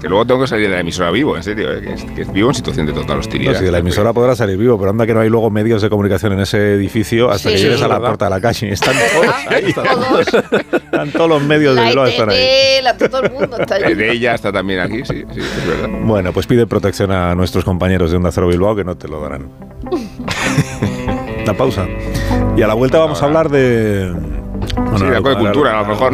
Que 0.00 0.08
luego 0.08 0.26
tengo 0.26 0.42
que 0.42 0.46
salir 0.46 0.68
de 0.68 0.74
la 0.74 0.80
emisora 0.80 1.10
vivo, 1.10 1.36
en 1.36 1.42
serio. 1.42 1.72
¿eh? 1.72 1.80
Que, 1.80 1.92
es- 1.94 2.04
que 2.04 2.24
vivo 2.24 2.50
en 2.50 2.54
situación 2.54 2.86
de 2.86 2.92
total 2.92 3.18
hostilidad. 3.20 3.52
No, 3.54 3.58
sí, 3.58 3.64
de 3.64 3.72
la 3.72 3.78
emisora 3.78 4.12
podrá 4.12 4.36
salir 4.36 4.56
vivo, 4.58 4.76
pero 4.78 4.90
anda 4.90 5.06
que 5.06 5.14
no 5.14 5.20
hay 5.20 5.30
luego 5.30 5.50
medios 5.50 5.80
de 5.82 5.88
comunicación 5.88 6.34
en 6.34 6.40
ese 6.40 6.74
edificio 6.74 7.30
hasta 7.30 7.48
Sí, 7.48 7.54
que 7.56 7.60
llegues 7.62 7.76
es 7.78 7.82
a 7.82 7.88
la 7.88 7.94
verdad. 7.94 8.08
puerta 8.10 8.24
de 8.26 8.30
la 8.30 8.40
calle. 8.40 8.70
Están 8.72 8.94
todos 8.94 9.34
ahí. 9.48 9.72
Todos. 9.72 10.26
Están 10.74 11.10
todos 11.12 11.28
los 11.28 11.42
medios 11.42 11.74
de 11.74 11.84
Bilbao 11.84 12.06
están 12.06 12.28
ahí. 12.30 12.82
La, 12.82 12.96
todo 12.98 13.22
el 13.22 13.30
mundo 13.32 13.56
está 13.58 13.76
allí. 13.76 13.94
De 13.94 14.12
ella 14.12 14.34
está 14.34 14.52
también 14.52 14.80
aquí, 14.80 14.98
sí, 15.04 15.24
sí, 15.32 15.40
es 15.40 15.66
verdad. 15.66 15.88
Bueno, 16.04 16.32
pues 16.32 16.46
pide 16.46 16.66
protección 16.66 17.12
a 17.12 17.34
nuestros 17.34 17.64
compañeros 17.64 18.10
de 18.10 18.18
Onda 18.18 18.30
Cero 18.30 18.48
Bilbao 18.48 18.76
que 18.76 18.84
no 18.84 18.96
te 18.96 19.08
lo 19.08 19.20
darán. 19.22 19.48
La 21.46 21.54
pausa. 21.54 21.86
Y 22.56 22.62
a 22.62 22.66
la 22.66 22.74
vuelta 22.74 22.98
vamos 22.98 23.22
a 23.22 23.24
hablar 23.24 23.48
de. 23.48 24.12
Bueno, 24.74 24.98
sí, 24.98 25.04
algo 25.04 25.28
de 25.30 25.36
cultura, 25.36 25.78
a 25.78 25.82
lo 25.82 25.88
mejor. 25.88 26.12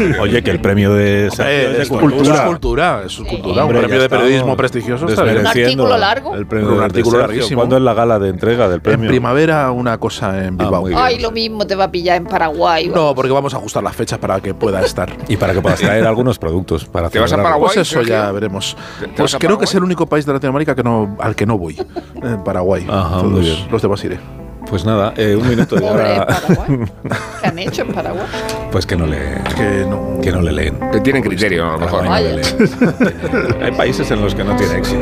en. 0.00 0.20
Oye, 0.20 0.42
que 0.42 0.50
el 0.50 0.60
premio 0.60 0.92
de. 0.92 1.30
Sergio 1.30 1.82
es 1.82 1.88
cultura. 1.88 2.34
Es 2.34 2.40
cultura, 2.42 3.02
es 3.06 3.16
cultura. 3.16 3.64
Un 3.64 3.72
premio 3.74 4.00
de 4.00 4.08
periodismo 4.08 4.56
prestigioso. 4.56 5.06
Un 5.06 5.46
artículo 5.46 5.96
largo. 5.98 6.34
El 6.34 6.46
premio 6.46 6.72
Un 6.74 6.82
artículo 6.82 7.18
larguísimo. 7.18 7.60
¿Cuándo 7.60 7.76
es 7.76 7.82
la 7.82 7.94
gala 7.94 8.18
de 8.18 8.28
entrega 8.30 8.66
del 8.68 8.76
En 8.76 8.80
premio? 8.82 9.08
primavera 9.08 9.70
una 9.72 9.98
cosa 9.98 10.44
en 10.44 10.56
Bilbao. 10.56 10.82
muy 10.82 10.90
bien. 10.90 11.02
Ay, 11.02 11.18
lo 11.20 11.30
mismo 11.30 11.66
te 11.66 11.74
va 11.74 11.84
a 11.84 11.90
pillar 11.90 12.16
en 12.16 12.24
Paraguay. 12.26 12.88
no, 12.94 13.14
porque 13.14 13.32
vamos 13.32 13.54
a 13.54 13.58
ajustar 13.58 13.82
las 13.82 13.94
fechas 13.96 14.18
para 14.18 14.40
que 14.40 14.54
pueda 14.54 14.80
estar. 14.82 15.10
Y 15.28 15.36
para 15.36 15.52
que 15.54 15.60
puedas 15.60 15.80
traer 15.80 16.06
algunos 16.06 16.38
productos 16.38 16.84
para 16.84 17.08
¿Te 17.10 17.18
vas 17.18 17.32
a. 17.32 17.36
Paraguay? 17.36 17.72
Pues 17.74 17.88
eso 17.88 18.02
ya 18.02 18.30
veremos. 18.32 18.76
¿Te- 19.00 19.06
te 19.08 19.12
Pues 19.14 19.36
creo 19.38 19.58
que 19.58 19.64
es 19.64 19.74
el 19.74 19.82
único 19.82 20.06
país 20.06 20.26
de 20.26 20.32
Latinoamérica 20.32 20.74
que 20.74 20.82
no, 20.82 21.16
al 21.20 21.34
que 21.34 21.46
no 21.46 21.58
voy. 21.58 21.76
En 22.22 22.44
Paraguay. 22.44 22.86
Ajá, 22.88 23.20
Todos 23.20 23.66
los 23.70 23.82
demás 23.82 24.04
iré. 24.04 24.18
Pues 24.68 24.84
nada, 24.84 25.12
eh, 25.16 25.36
un 25.36 25.46
minuto 25.48 25.76
Pobre 25.76 25.88
ahora. 26.16 26.26
Paraguay. 26.26 26.78
¿Qué 27.40 27.46
han 27.46 27.58
hecho 27.58 27.82
en 27.82 27.92
Paraguay? 27.92 28.26
Pues 28.72 28.86
que 28.86 28.96
no 28.96 29.06
le, 29.06 29.18
Que 29.56 29.86
no. 29.88 30.20
que 30.20 30.32
no 30.32 30.42
le 30.42 30.52
leen. 30.52 30.78
Que 30.90 31.00
tienen 31.00 31.22
criterio, 31.22 31.68
a 31.68 31.72
lo 31.72 31.78
mejor. 31.78 32.04
No 32.04 32.14
le 32.18 32.34
leen. 32.36 33.62
Hay 33.62 33.72
países 33.72 34.10
en 34.10 34.20
los 34.20 34.34
que 34.34 34.42
no 34.44 34.56
tiene 34.56 34.78
éxito. 34.78 35.00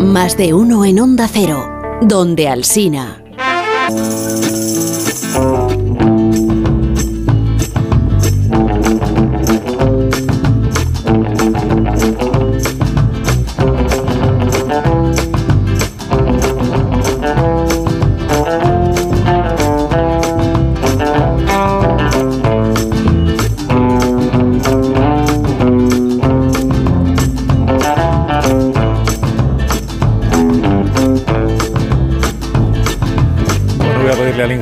Más 0.00 0.36
de 0.36 0.54
uno 0.54 0.84
en 0.84 0.98
Onda 1.00 1.28
Cero, 1.30 1.98
donde 2.00 2.48
Alsina. 2.48 3.22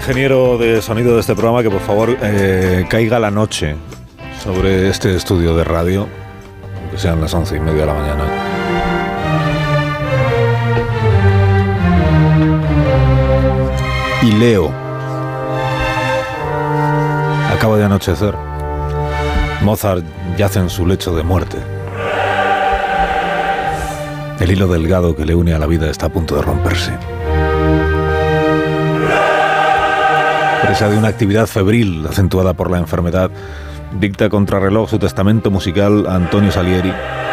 Ingeniero 0.05 0.59
de 0.59 0.83
sonido 0.83 1.15
de 1.15 1.21
este 1.21 1.35
programa 1.35 1.63
que 1.63 1.71
por 1.71 1.81
favor 1.81 2.15
eh, 2.21 2.85
caiga 2.91 3.19
la 3.19 3.31
noche. 3.31 3.75
sobre 4.43 4.91
este 4.91 5.17
estudio 5.17 5.57
de 5.57 5.65
radio, 5.65 6.07
aunque 6.83 6.99
sean 6.99 7.23
las 7.23 7.33
once 7.33 7.57
y 7.57 7.61
media 7.61 7.81
de 7.81 7.87
la 7.87 7.95
mañana. 7.95 8.25
Y 14.21 14.33
leo. 14.33 14.71
Acaba 17.51 17.79
de 17.79 17.85
anochecer. 17.85 18.35
Mozart 19.63 20.05
yace 20.37 20.59
en 20.59 20.69
su 20.69 20.87
lecho 20.87 21.17
de 21.17 21.23
muerte. 21.23 21.57
El 24.39 24.53
hilo 24.53 24.67
delgado 24.67 25.17
que 25.17 25.25
le 25.25 25.35
une 25.35 25.55
a 25.55 25.59
la 25.59 25.67
vida 25.67 25.89
está 25.89 26.07
a 26.07 26.11
punto 26.11 26.37
de 26.37 26.43
romperse. 26.43 26.93
Presa 30.65 30.89
de 30.89 30.97
una 30.97 31.09
actividad 31.09 31.47
febril 31.47 32.07
acentuada 32.09 32.55
por 32.55 32.71
la 32.71 32.79
enfermedad, 32.79 33.31
dicta 34.01 34.31
contrarreloj 34.31 34.89
su 34.89 34.99
testamento 34.99 35.51
musical 35.51 36.07
a 36.09 36.15
Antonio 36.15 36.51
Salieri, 36.51 36.91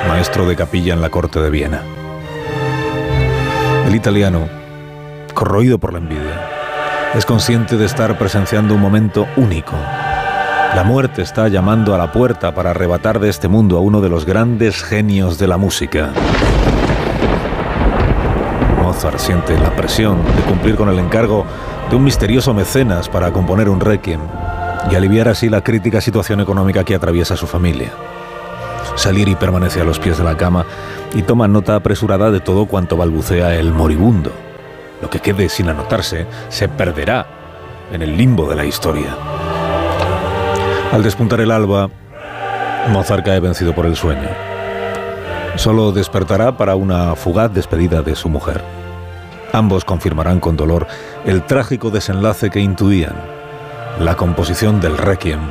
maestro 0.10 0.46
de 0.46 0.58
capilla 0.58 0.94
en 0.94 1.02
la 1.02 1.10
corte 1.10 1.40
de 1.40 1.50
Viena. 1.50 1.82
El 3.88 3.96
italiano, 3.96 4.50
corroído 5.34 5.80
por 5.80 5.94
la 5.94 6.00
envidia, 6.00 6.50
es 7.16 7.26
consciente 7.26 7.78
de 7.78 7.86
estar 7.86 8.18
presenciando 8.18 8.76
un 8.76 8.82
momento 8.82 9.26
único. 9.38 9.78
La 10.76 10.84
muerte 10.84 11.22
está 11.22 11.48
llamando 11.48 11.96
a 11.96 11.98
la 11.98 12.12
puerta 12.12 12.54
para 12.54 12.72
arrebatar 12.72 13.22
de 13.22 13.30
este 13.30 13.48
mundo 13.48 13.78
a 13.78 13.80
uno 13.80 14.02
de 14.02 14.10
los 14.10 14.26
grandes 14.26 14.84
genios 14.84 15.38
de 15.38 15.48
la 15.48 15.56
música. 15.56 16.10
Mozart 18.82 19.20
siente 19.20 19.58
la 19.58 19.74
presión 19.74 20.18
de 20.36 20.42
cumplir 20.42 20.76
con 20.76 20.90
el 20.90 21.00
encargo 21.00 21.46
de 21.92 21.98
un 21.98 22.06
misterioso 22.06 22.54
mecenas 22.54 23.10
para 23.10 23.34
componer 23.34 23.68
un 23.68 23.82
requiem 23.82 24.22
y 24.90 24.96
aliviar 24.96 25.28
así 25.28 25.50
la 25.50 25.62
crítica 25.62 26.00
situación 26.00 26.40
económica 26.40 26.86
que 26.86 26.96
atraviesa 26.96 27.36
su 27.36 27.48
familia. 27.48 27.92
Salieri 28.96 29.36
permanece 29.36 29.82
a 29.82 29.84
los 29.84 30.00
pies 30.00 30.18
de 30.18 30.24
la 30.24 30.38
cama 30.38 30.66
y 31.14 31.24
toma 31.24 31.50
nota 31.50 31.76
apresurada 31.76 32.32
de 32.32 32.40
todo 32.40 32.66
cuanto 32.66 32.96
balbucea 32.96 33.56
el 33.56 33.74
moribundo. 33.74 34.32
Lo 35.02 35.10
que 35.10 35.20
quede 35.20 35.50
sin 35.50 35.68
anotarse 35.68 36.28
se 36.48 36.70
perderá 36.70 37.28
en 37.92 38.02
el 38.02 38.16
limbo 38.16 38.48
de 38.48 38.56
la 38.56 38.64
historia. 38.64 39.14
Al 40.94 41.04
despuntar 41.04 41.42
el 41.42 41.52
alba, 41.52 41.90
Mozart 42.90 43.26
cae 43.26 43.42
vencido 43.42 43.76
por 43.76 43.86
el 43.86 43.98
sueño. 43.98 44.30
Solo 45.58 45.92
despertará 45.92 46.56
para 46.56 46.76
una 46.76 47.16
fugaz 47.16 47.54
despedida 47.54 48.02
de 48.02 48.16
su 48.16 48.30
mujer. 48.30 48.81
Ambos 49.54 49.84
confirmarán 49.86 50.40
con 50.40 50.56
dolor 50.56 50.88
el 51.26 51.44
trágico 51.44 51.90
desenlace 51.90 52.50
que 52.50 52.60
intuían. 52.60 53.16
La 54.00 54.16
composición 54.16 54.80
del 54.80 54.98
Requiem 54.98 55.42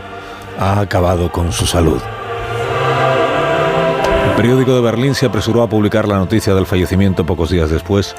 ha 0.59 0.81
acabado 0.81 1.31
con 1.31 1.53
su 1.53 1.67
salud. 1.67 2.01
El 4.29 4.37
periódico 4.37 4.75
de 4.75 4.81
Berlín 4.81 5.15
se 5.15 5.27
apresuró 5.27 5.63
a 5.63 5.69
publicar 5.69 6.09
la 6.09 6.17
noticia 6.17 6.55
del 6.55 6.67
fallecimiento 6.67 7.27
pocos 7.27 7.51
días 7.51 7.69
después, 7.71 8.15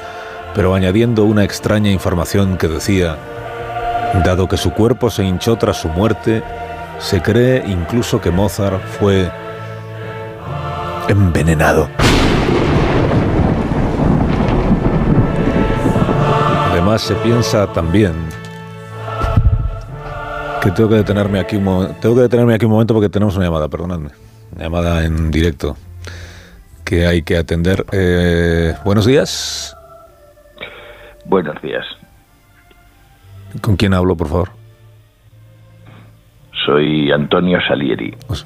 pero 0.54 0.74
añadiendo 0.74 1.24
una 1.24 1.42
extraña 1.42 1.90
información 1.90 2.56
que 2.58 2.68
decía, 2.68 3.16
dado 4.24 4.46
que 4.46 4.56
su 4.56 4.72
cuerpo 4.72 5.10
se 5.10 5.24
hinchó 5.24 5.56
tras 5.56 5.78
su 5.78 5.88
muerte, 5.88 6.42
se 6.98 7.20
cree 7.20 7.64
incluso 7.66 8.20
que 8.20 8.30
Mozart 8.30 8.80
fue 9.00 9.30
envenenado. 11.08 11.88
Además 16.92 17.08
se 17.08 17.14
piensa 17.26 17.72
también 17.72 18.12
que 20.62 20.70
tengo 20.72 20.90
que 20.90 20.96
detenerme 20.96 21.40
aquí 21.40 21.56
un 21.56 21.64
momento, 21.64 21.94
tengo 22.02 22.16
que 22.16 22.20
detenerme 22.20 22.52
aquí 22.52 22.66
un 22.66 22.72
momento 22.72 22.92
porque 22.92 23.08
tenemos 23.08 23.34
una 23.34 23.46
llamada, 23.46 23.66
perdonadme, 23.68 24.10
una 24.54 24.64
llamada 24.64 25.02
en 25.06 25.30
directo 25.30 25.74
que 26.84 27.06
hay 27.06 27.22
que 27.22 27.38
atender. 27.38 27.86
Eh, 27.92 28.74
buenos 28.84 29.06
días. 29.06 29.74
Buenos 31.24 31.54
días. 31.62 31.86
¿Con 33.62 33.76
quién 33.76 33.94
hablo, 33.94 34.14
por 34.14 34.28
favor? 34.28 34.50
Soy 36.66 37.10
Antonio 37.10 37.58
Salieri. 37.66 38.14
Pues, 38.26 38.44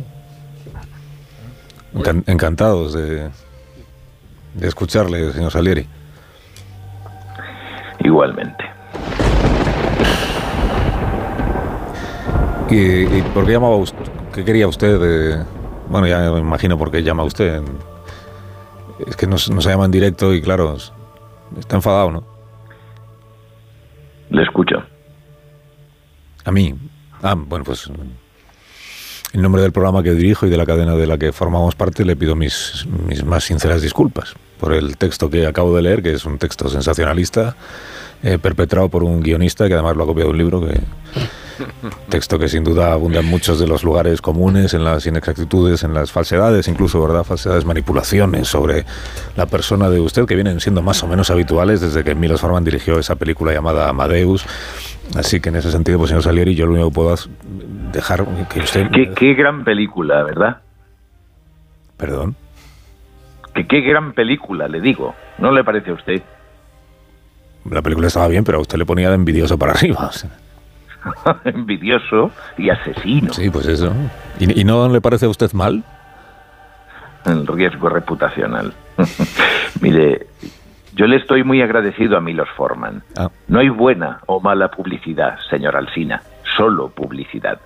encan- 1.94 2.22
encantados 2.28 2.92
de, 2.92 3.28
de 4.54 4.68
escucharle, 4.68 5.32
señor 5.32 5.50
Salieri. 5.50 5.88
Igualmente. 8.06 8.64
¿Y, 12.70 13.18
y 13.18 13.22
por 13.34 13.44
qué 13.46 13.52
llamaba 13.52 13.76
usted? 13.76 14.04
¿Qué 14.32 14.44
quería 14.44 14.68
usted? 14.68 15.44
bueno, 15.88 16.06
ya 16.06 16.18
me 16.32 16.38
imagino 16.40 16.78
por 16.78 16.90
qué 16.90 17.02
llama 17.02 17.24
usted. 17.24 17.62
Es 19.06 19.16
que 19.16 19.26
no, 19.26 19.38
se- 19.38 19.52
no 19.52 19.60
se 19.60 19.70
llama 19.70 19.84
en 19.86 19.90
directo 19.90 20.32
y 20.32 20.40
claro, 20.40 20.74
es- 20.76 20.92
está 21.58 21.76
enfadado, 21.76 22.10
¿no? 22.12 22.22
Le 24.30 24.42
escucho. 24.42 24.76
A 26.44 26.52
mí. 26.52 26.74
Ah, 27.22 27.34
bueno, 27.36 27.64
pues 27.64 27.90
en 29.32 29.42
nombre 29.42 29.62
del 29.62 29.72
programa 29.72 30.02
que 30.02 30.12
dirijo 30.12 30.46
y 30.46 30.50
de 30.50 30.56
la 30.56 30.66
cadena 30.66 30.94
de 30.94 31.06
la 31.06 31.18
que 31.18 31.32
formamos 31.32 31.74
parte 31.74 32.04
le 32.04 32.16
pido 32.16 32.36
mis, 32.36 32.86
mis 33.06 33.24
más 33.24 33.44
sinceras 33.44 33.82
disculpas 33.82 34.34
por 34.58 34.72
el 34.72 34.96
texto 34.96 35.28
que 35.28 35.46
acabo 35.46 35.74
de 35.76 35.82
leer, 35.82 36.02
que 36.02 36.12
es 36.12 36.24
un 36.24 36.38
texto 36.38 36.68
sensacionalista, 36.68 37.56
eh, 38.22 38.38
perpetrado 38.38 38.88
por 38.88 39.04
un 39.04 39.20
guionista 39.22 39.68
que 39.68 39.74
además 39.74 39.96
lo 39.96 40.04
ha 40.04 40.06
copiado 40.06 40.30
de 40.30 40.32
un 40.32 40.38
libro 40.38 40.60
que... 40.60 40.80
Texto 42.10 42.38
que 42.38 42.48
sin 42.48 42.64
duda 42.64 42.92
abunda 42.92 43.20
en 43.20 43.26
muchos 43.26 43.58
de 43.58 43.66
los 43.66 43.82
lugares 43.82 44.20
comunes, 44.20 44.74
en 44.74 44.84
las 44.84 45.06
inexactitudes, 45.06 45.84
en 45.84 45.94
las 45.94 46.12
falsedades, 46.12 46.68
incluso, 46.68 47.00
¿verdad? 47.00 47.24
Falsedades, 47.24 47.64
manipulaciones 47.64 48.48
sobre 48.48 48.84
la 49.36 49.46
persona 49.46 49.88
de 49.88 49.98
usted 50.00 50.26
que 50.26 50.34
vienen 50.34 50.60
siendo 50.60 50.82
más 50.82 51.02
o 51.02 51.06
menos 51.06 51.30
habituales 51.30 51.80
desde 51.80 52.04
que 52.04 52.14
Milos 52.14 52.42
Forman 52.42 52.62
dirigió 52.62 52.98
esa 52.98 53.16
película 53.16 53.54
llamada 53.54 53.88
Amadeus. 53.88 54.44
Así 55.14 55.40
que 55.40 55.48
en 55.48 55.56
ese 55.56 55.70
sentido, 55.70 55.96
pues 55.98 56.10
señor 56.10 56.22
Salieri, 56.22 56.54
yo 56.54 56.66
lo 56.66 56.72
único 56.72 56.90
que 56.90 56.94
puedo 56.94 57.14
dejar 57.92 58.24
que 58.50 58.60
usted... 58.60 58.90
Qué, 58.90 59.12
qué 59.14 59.34
gran 59.34 59.64
película, 59.64 60.22
¿verdad? 60.22 60.58
Perdón. 61.96 62.36
Que 63.54 63.66
qué 63.66 63.80
gran 63.80 64.12
película, 64.12 64.68
le 64.68 64.80
digo. 64.80 65.14
¿No 65.38 65.50
le 65.50 65.64
parece 65.64 65.90
a 65.90 65.94
usted? 65.94 66.22
La 67.70 67.82
película 67.82 68.06
estaba 68.08 68.28
bien, 68.28 68.44
pero 68.44 68.58
a 68.58 68.60
usted 68.60 68.78
le 68.78 68.84
ponía 68.86 69.08
de 69.08 69.14
envidioso 69.14 69.58
para 69.58 69.72
arriba. 69.72 70.06
o 70.08 70.12
sea. 70.12 70.30
Envidioso 71.44 72.30
y 72.58 72.68
asesino. 72.70 73.32
Sí, 73.32 73.48
pues 73.50 73.66
eso. 73.66 73.92
¿Y, 74.38 74.60
y 74.60 74.64
no 74.64 74.88
le 74.88 75.00
parece 75.00 75.26
a 75.26 75.28
usted 75.28 75.52
mal? 75.52 75.82
El 77.24 77.46
riesgo 77.46 77.88
reputacional. 77.88 78.72
Mire, 79.80 80.26
yo 80.94 81.06
le 81.06 81.16
estoy 81.16 81.42
muy 81.44 81.60
agradecido 81.62 82.16
a 82.16 82.20
Milos 82.20 82.48
Forman. 82.56 83.02
Ah, 83.16 83.30
No 83.48 83.58
hay 83.58 83.68
buena 83.68 84.20
o 84.26 84.40
mala 84.40 84.70
publicidad, 84.70 85.38
señor 85.50 85.76
Alsina. 85.76 86.22
Solo 86.56 86.88
publicidad. 86.90 87.58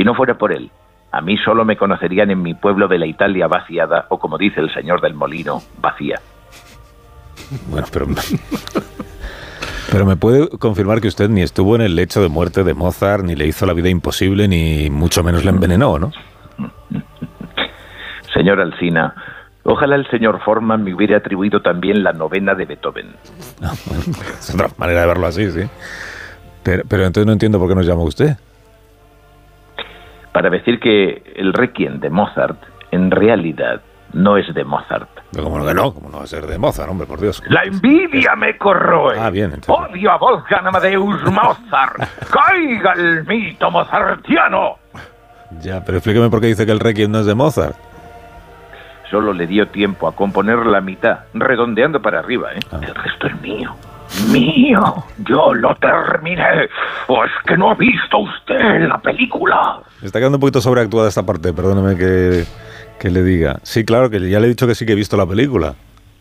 Si 0.00 0.04
no 0.04 0.14
fuera 0.14 0.38
por 0.38 0.50
él, 0.50 0.70
a 1.12 1.20
mí 1.20 1.36
solo 1.36 1.62
me 1.66 1.76
conocerían 1.76 2.30
en 2.30 2.40
mi 2.40 2.54
pueblo 2.54 2.88
de 2.88 2.98
la 2.98 3.04
Italia 3.04 3.46
vaciada, 3.48 4.06
o 4.08 4.18
como 4.18 4.38
dice 4.38 4.62
el 4.62 4.72
señor 4.72 5.02
del 5.02 5.12
molino, 5.12 5.60
vacía. 5.78 6.18
bueno, 7.68 7.86
pero... 7.92 8.06
Pero 9.92 10.06
me 10.06 10.16
puede 10.16 10.48
confirmar 10.58 11.02
que 11.02 11.08
usted 11.08 11.28
ni 11.28 11.42
estuvo 11.42 11.76
en 11.76 11.82
el 11.82 11.96
lecho 11.96 12.22
de 12.22 12.30
muerte 12.30 12.64
de 12.64 12.72
Mozart, 12.72 13.24
ni 13.24 13.36
le 13.36 13.46
hizo 13.46 13.66
la 13.66 13.74
vida 13.74 13.90
imposible, 13.90 14.48
ni 14.48 14.88
mucho 14.88 15.22
menos 15.22 15.44
le 15.44 15.50
envenenó, 15.50 15.98
¿no? 15.98 16.12
Señor 18.32 18.58
Alsina, 18.58 19.14
ojalá 19.64 19.96
el 19.96 20.08
señor 20.08 20.40
Forman 20.42 20.82
me 20.82 20.94
hubiera 20.94 21.18
atribuido 21.18 21.60
también 21.60 22.02
la 22.02 22.14
novena 22.14 22.54
de 22.54 22.64
Beethoven. 22.64 23.16
Es 24.38 24.54
otra 24.54 24.68
manera 24.78 25.02
de 25.02 25.06
verlo 25.08 25.26
así, 25.26 25.50
sí. 25.50 25.68
Pero, 26.62 26.84
pero 26.88 27.04
entonces 27.04 27.26
no 27.26 27.34
entiendo 27.34 27.58
por 27.58 27.68
qué 27.68 27.74
nos 27.74 27.86
llama 27.86 28.04
usted. 28.04 28.38
Para 30.32 30.50
decir 30.50 30.78
que 30.78 31.32
el 31.36 31.52
Requiem 31.52 32.00
de 32.00 32.10
Mozart 32.10 32.58
en 32.90 33.10
realidad 33.10 33.80
no 34.12 34.36
es 34.36 34.52
de 34.54 34.64
Mozart. 34.64 35.08
Pero 35.32 35.48
no 35.48 35.64
que 35.64 35.74
no, 35.74 35.94
como 35.94 36.08
no 36.08 36.18
va 36.18 36.24
a 36.24 36.26
ser 36.26 36.46
de 36.46 36.58
Mozart, 36.58 36.90
hombre, 36.90 37.06
por 37.06 37.20
Dios. 37.20 37.42
La 37.48 37.62
envidia 37.62 38.34
me 38.36 38.56
corroe. 38.56 39.18
Ah, 39.18 39.30
bien, 39.30 39.52
entonces. 39.52 39.92
Odio 39.92 40.10
a 40.10 40.18
Wolfgang 40.18 40.66
Amadeus 40.66 41.22
Mozart. 41.24 41.96
Caiga 42.30 42.92
el 42.94 43.24
mito 43.26 43.70
mozartiano. 43.70 44.78
Ya, 45.60 45.84
pero 45.84 45.98
explíqueme 45.98 46.30
por 46.30 46.40
qué 46.40 46.48
dice 46.48 46.66
que 46.66 46.72
el 46.72 46.80
Requiem 46.80 47.10
no 47.10 47.20
es 47.20 47.26
de 47.26 47.34
Mozart. 47.34 47.76
Solo 49.10 49.32
le 49.32 49.46
dio 49.46 49.68
tiempo 49.68 50.06
a 50.06 50.14
componer 50.14 50.58
la 50.66 50.80
mitad, 50.80 51.20
redondeando 51.34 52.00
para 52.00 52.20
arriba, 52.20 52.52
¿eh? 52.54 52.60
Ah. 52.70 52.78
El 52.80 52.94
resto 52.94 53.26
es 53.26 53.40
mío. 53.40 53.74
Mío. 54.30 55.04
Yo 55.18 55.54
lo 55.54 55.74
terminé. 55.76 56.68
¿O 57.06 57.24
es 57.24 57.30
que 57.46 57.56
no 57.56 57.70
ha 57.70 57.74
visto 57.74 58.18
usted 58.18 58.88
la 58.88 58.98
película? 58.98 59.80
Está 60.02 60.18
quedando 60.18 60.36
un 60.36 60.40
poquito 60.40 60.60
sobreactuada 60.60 61.08
esta 61.08 61.24
parte, 61.24 61.52
perdóneme 61.52 61.96
que, 61.96 62.44
que 62.98 63.10
le 63.10 63.22
diga. 63.22 63.58
Sí, 63.62 63.84
claro, 63.84 64.10
que 64.10 64.18
ya 64.28 64.40
le 64.40 64.46
he 64.46 64.50
dicho 64.50 64.66
que 64.66 64.74
sí 64.74 64.84
que 64.86 64.92
he 64.92 64.96
visto 64.96 65.16
la 65.16 65.26
película. 65.26 65.74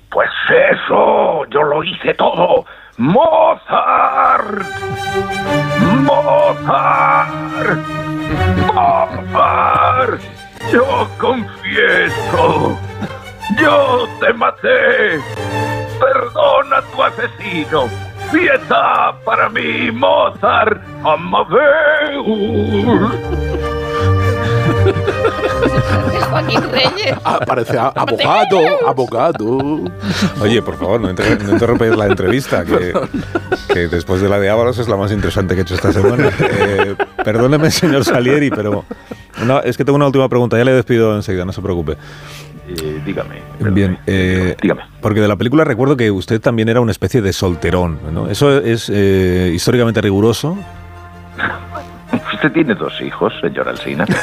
Pues 0.10 0.29
eso, 0.72 1.46
yo 1.50 1.63
lo 1.63 1.84
hice 1.84 2.13
todo. 2.15 2.65
Mozart. 2.98 4.63
Mozart. 6.01 7.79
Mozart. 8.74 10.22
Yo 10.72 11.08
confieso. 11.17 12.77
Yo 13.58 14.08
te 14.19 14.34
maté. 14.34 15.19
Perdona 16.00 16.77
a 16.77 16.82
tu 16.82 17.03
asesino. 17.03 17.89
Piedad 18.32 19.15
para 19.25 19.50
mí, 19.50 19.91
Mozart. 19.91 20.82
Amadeus. 21.03 22.25
Joaquín 26.29 26.62
Reyes. 26.72 27.18
Ah, 27.24 27.39
parece 27.46 27.77
a- 27.77 27.91
abogado, 27.96 28.60
abogado. 28.88 29.58
Oye, 30.41 30.62
por 30.62 30.77
favor, 30.77 31.01
no, 31.01 31.10
inter- 31.10 31.44
no 31.44 31.51
interrumpáis 31.53 31.96
la 31.98 32.06
entrevista, 32.06 32.63
que, 32.65 32.94
que 33.74 33.88
después 33.88 34.22
de 34.22 34.29
la 34.29 34.39
de 34.39 34.50
Ábalos 34.50 34.77
es 34.77 34.88
la 34.88 34.96
más 34.96 35.12
interesante 35.12 35.56
que 35.56 35.62
he 35.62 35.63
hecho 35.63 35.75
esta 35.75 35.91
semana. 35.91 36.29
Eh, 36.39 36.96
perdóneme, 37.24 37.72
señor 37.72 38.06
Salieri, 38.06 38.50
pero 38.51 38.86
no, 39.44 39.60
es 39.62 39.75
que 39.77 39.84
tengo 39.86 39.96
una 39.96 40.06
última 40.06 40.29
pregunta. 40.29 40.58
Ya 40.58 40.63
le 40.65 40.74
despido 40.74 41.15
enseguida, 41.15 41.46
no 41.46 41.51
se 41.53 41.62
preocupe. 41.62 41.98
Eh, 42.77 43.01
dígame. 43.05 43.35
Bien, 43.71 43.97
eh, 44.05 44.55
dígame. 44.61 44.81
porque 45.01 45.19
de 45.21 45.27
la 45.27 45.35
película 45.35 45.63
recuerdo 45.63 45.97
que 45.97 46.11
usted 46.11 46.39
también 46.39 46.69
era 46.69 46.81
una 46.81 46.91
especie 46.91 47.21
de 47.21 47.33
solterón, 47.33 47.99
¿no? 48.13 48.29
¿Eso 48.29 48.59
es 48.59 48.89
eh, 48.93 49.51
históricamente 49.53 50.01
riguroso? 50.01 50.57
Usted 52.33 52.51
tiene 52.53 52.73
dos 52.73 52.99
hijos, 53.01 53.33
señor 53.41 53.67
Alsina. 53.69 54.05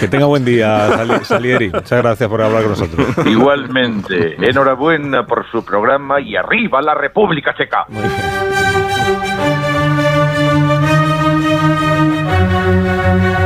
Que 0.00 0.08
tenga 0.08 0.24
buen 0.26 0.44
día, 0.44 0.88
Sali- 0.96 1.24
Salieri. 1.24 1.70
Muchas 1.70 2.02
gracias 2.02 2.28
por 2.28 2.40
hablar 2.42 2.62
con 2.62 2.70
nosotros. 2.72 3.06
Igualmente, 3.26 4.34
enhorabuena 4.44 5.24
por 5.26 5.46
su 5.50 5.64
programa 5.64 6.20
y 6.20 6.34
arriba 6.36 6.80
la 6.82 6.94
República 6.94 7.54
Checa. 7.54 7.84
Muy 7.88 8.02
bien. 8.02 8.10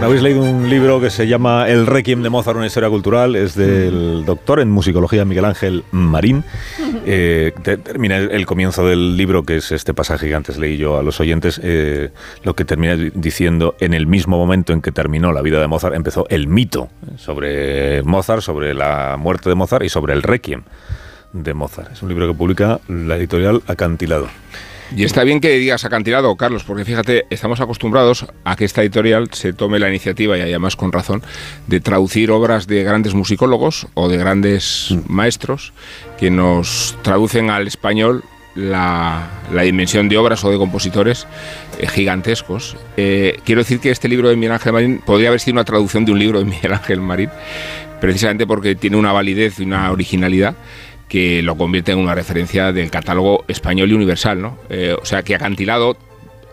Bueno, 0.00 0.06
Habéis 0.06 0.22
leído 0.22 0.42
un 0.42 0.70
libro 0.70 0.98
que 0.98 1.10
se 1.10 1.28
llama 1.28 1.68
El 1.68 1.86
Requiem 1.86 2.22
de 2.22 2.30
Mozart, 2.30 2.56
una 2.56 2.66
historia 2.66 2.88
cultural. 2.88 3.36
Es 3.36 3.54
del 3.54 4.24
doctor 4.24 4.60
en 4.60 4.70
musicología 4.70 5.26
Miguel 5.26 5.44
Ángel 5.44 5.84
Marín. 5.92 6.44
Eh, 7.06 7.52
te- 7.62 7.78
termina 7.78 8.18
el, 8.18 8.44
comienzo 8.46 8.86
del 8.86 9.16
libro, 9.16 9.42
que 9.42 9.56
es 9.56 9.72
este 9.72 9.94
pasaje 9.94 10.28
que 10.28 10.34
antes 10.34 10.58
leí 10.58 10.76
yo 10.76 10.98
a 10.98 11.02
los 11.02 11.18
oyentes, 11.18 11.58
eh, 11.64 12.10
lo 12.44 12.54
que 12.54 12.64
termina 12.66 12.94
di- 12.94 13.10
diciendo, 13.14 13.74
en 13.80 13.94
el 13.94 14.06
mismo 14.06 14.36
momento 14.36 14.74
en 14.74 14.82
que 14.82 14.92
terminó 14.92 15.32
la 15.32 15.40
vida 15.40 15.60
de 15.60 15.66
Mozart, 15.66 15.94
empezó 15.94 16.26
el 16.28 16.46
mito 16.46 16.88
sobre 17.16 18.02
Mozart, 18.02 18.42
sobre 18.42 18.74
la 18.74 19.16
muerte 19.18 19.48
de 19.48 19.54
Mozart 19.54 19.84
y 19.84 19.88
sobre 19.88 20.12
el 20.12 20.22
Requiem 20.22 20.62
de 21.32 21.54
Mozart. 21.54 21.92
Es 21.92 22.02
un 22.02 22.10
libro 22.10 22.28
que 22.28 22.34
publica 22.34 22.80
la 22.86 23.16
editorial 23.16 23.62
Acantilado. 23.66 24.28
Y 24.96 25.04
está 25.04 25.22
bien 25.22 25.40
que 25.40 25.50
digas 25.50 25.84
acantilado, 25.84 26.34
Carlos, 26.36 26.64
porque 26.64 26.84
fíjate, 26.84 27.26
estamos 27.30 27.60
acostumbrados 27.60 28.26
a 28.44 28.56
que 28.56 28.64
esta 28.64 28.82
editorial 28.82 29.28
se 29.32 29.52
tome 29.52 29.78
la 29.78 29.88
iniciativa, 29.88 30.36
y 30.36 30.40
además 30.40 30.74
con 30.74 30.90
razón, 30.90 31.22
de 31.68 31.80
traducir 31.80 32.30
obras 32.30 32.66
de 32.66 32.82
grandes 32.82 33.14
musicólogos 33.14 33.86
o 33.94 34.08
de 34.08 34.16
grandes 34.16 34.94
maestros 35.06 35.72
que 36.18 36.30
nos 36.30 36.96
traducen 37.02 37.50
al 37.50 37.66
español 37.68 38.24
la, 38.54 39.28
la 39.52 39.62
dimensión 39.62 40.08
de 40.08 40.18
obras 40.18 40.44
o 40.44 40.50
de 40.50 40.58
compositores 40.58 41.26
eh, 41.78 41.86
gigantescos. 41.86 42.76
Eh, 42.96 43.38
quiero 43.44 43.60
decir 43.60 43.78
que 43.78 43.90
este 43.90 44.08
libro 44.08 44.28
de 44.28 44.36
Miguel 44.36 44.52
Ángel 44.52 44.72
Marín 44.72 45.02
podría 45.04 45.28
haber 45.28 45.40
sido 45.40 45.54
una 45.54 45.64
traducción 45.64 46.04
de 46.04 46.12
un 46.12 46.18
libro 46.18 46.40
de 46.40 46.44
Miguel 46.46 46.72
Ángel 46.72 47.00
Marín, 47.00 47.30
precisamente 48.00 48.46
porque 48.46 48.74
tiene 48.74 48.96
una 48.96 49.12
validez 49.12 49.60
y 49.60 49.62
una 49.62 49.92
originalidad 49.92 50.56
que 51.10 51.42
lo 51.42 51.56
convierte 51.56 51.92
en 51.92 51.98
una 51.98 52.14
referencia 52.14 52.72
del 52.72 52.90
catálogo 52.90 53.44
español 53.48 53.90
y 53.90 53.94
universal, 53.94 54.40
¿no? 54.40 54.56
Eh, 54.70 54.96
o 54.98 55.04
sea, 55.04 55.22
que 55.22 55.34
acantilado 55.34 55.96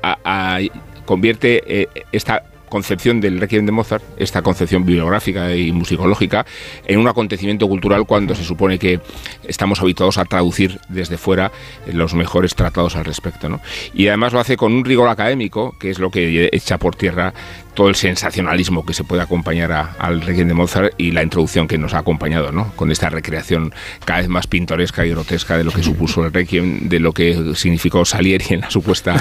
a- 0.03 0.59
convierte 1.05 1.63
eh, 1.81 1.87
esta 2.11 2.43
concepción 2.69 3.21
del 3.21 3.39
Requiem 3.39 3.65
de 3.65 3.71
Mozart, 3.71 4.03
esta 4.17 4.41
concepción 4.41 4.85
bibliográfica 4.85 5.55
y 5.55 5.71
musicológica, 5.71 6.45
en 6.85 6.99
un 6.99 7.07
acontecimiento 7.07 7.67
cultural 7.67 8.05
cuando 8.05 8.35
se 8.35 8.43
supone 8.43 8.77
que 8.79 8.99
estamos 9.47 9.79
habituados 9.81 10.17
a 10.17 10.25
traducir 10.25 10.79
desde 10.89 11.17
fuera 11.17 11.51
los 11.91 12.13
mejores 12.13 12.55
tratados 12.55 12.95
al 12.95 13.05
respecto. 13.05 13.49
¿no? 13.49 13.61
Y 13.93 14.07
además 14.07 14.33
lo 14.33 14.39
hace 14.39 14.57
con 14.57 14.73
un 14.73 14.85
rigor 14.85 15.09
académico, 15.09 15.75
que 15.79 15.89
es 15.89 15.99
lo 15.99 16.11
que 16.11 16.49
echa 16.51 16.77
por 16.77 16.95
tierra 16.95 17.33
todo 17.73 17.89
el 17.89 17.95
sensacionalismo 17.95 18.83
que 18.85 18.93
se 18.95 19.03
puede 19.03 19.21
acompañar 19.21 19.71
al 19.99 20.21
Requiem 20.21 20.47
de 20.47 20.55
Mozart 20.55 20.93
y 20.97 21.11
la 21.11 21.21
introducción 21.21 21.67
que 21.67 21.77
nos 21.77 21.93
ha 21.93 21.99
acompañado, 21.99 22.51
¿no? 22.51 22.71
con 22.75 22.91
esta 22.91 23.09
recreación 23.09 23.71
cada 24.03 24.19
vez 24.19 24.29
más 24.29 24.47
pintoresca 24.47 25.05
y 25.05 25.11
grotesca 25.11 25.57
de 25.57 25.63
lo 25.63 25.71
que 25.71 25.83
supuso 25.83 26.25
el 26.25 26.33
Requiem, 26.33 26.89
de 26.89 26.99
lo 26.99 27.13
que 27.13 27.53
significó 27.55 28.03
Salieri 28.03 28.45
en 28.55 28.61
la 28.61 28.71
supuesta 28.71 29.15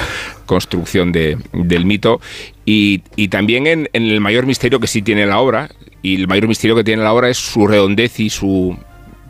construcción 0.47 1.13
de- 1.13 1.37
del 1.53 1.85
mito 1.85 2.21
y, 2.67 3.29
también 3.29 3.67
en, 3.67 3.89
en 3.93 4.03
el 4.05 4.21
mayor 4.21 4.45
misterio 4.45 4.81
que 4.81 4.89
sí 4.89 5.01
tiene 5.01 5.25
la 5.25 5.39
obra, 5.39 5.71
y 6.03 6.17
el 6.17 6.29
mayor 6.29 6.49
misterio 6.49 6.77
que 6.77 6.85
tiene 6.85 7.03
la 7.03 7.13
obra 7.13 7.31
es 7.31 7.39
su 7.39 7.67
redondez 7.67 8.21
y 8.21 8.29
su 8.29 8.77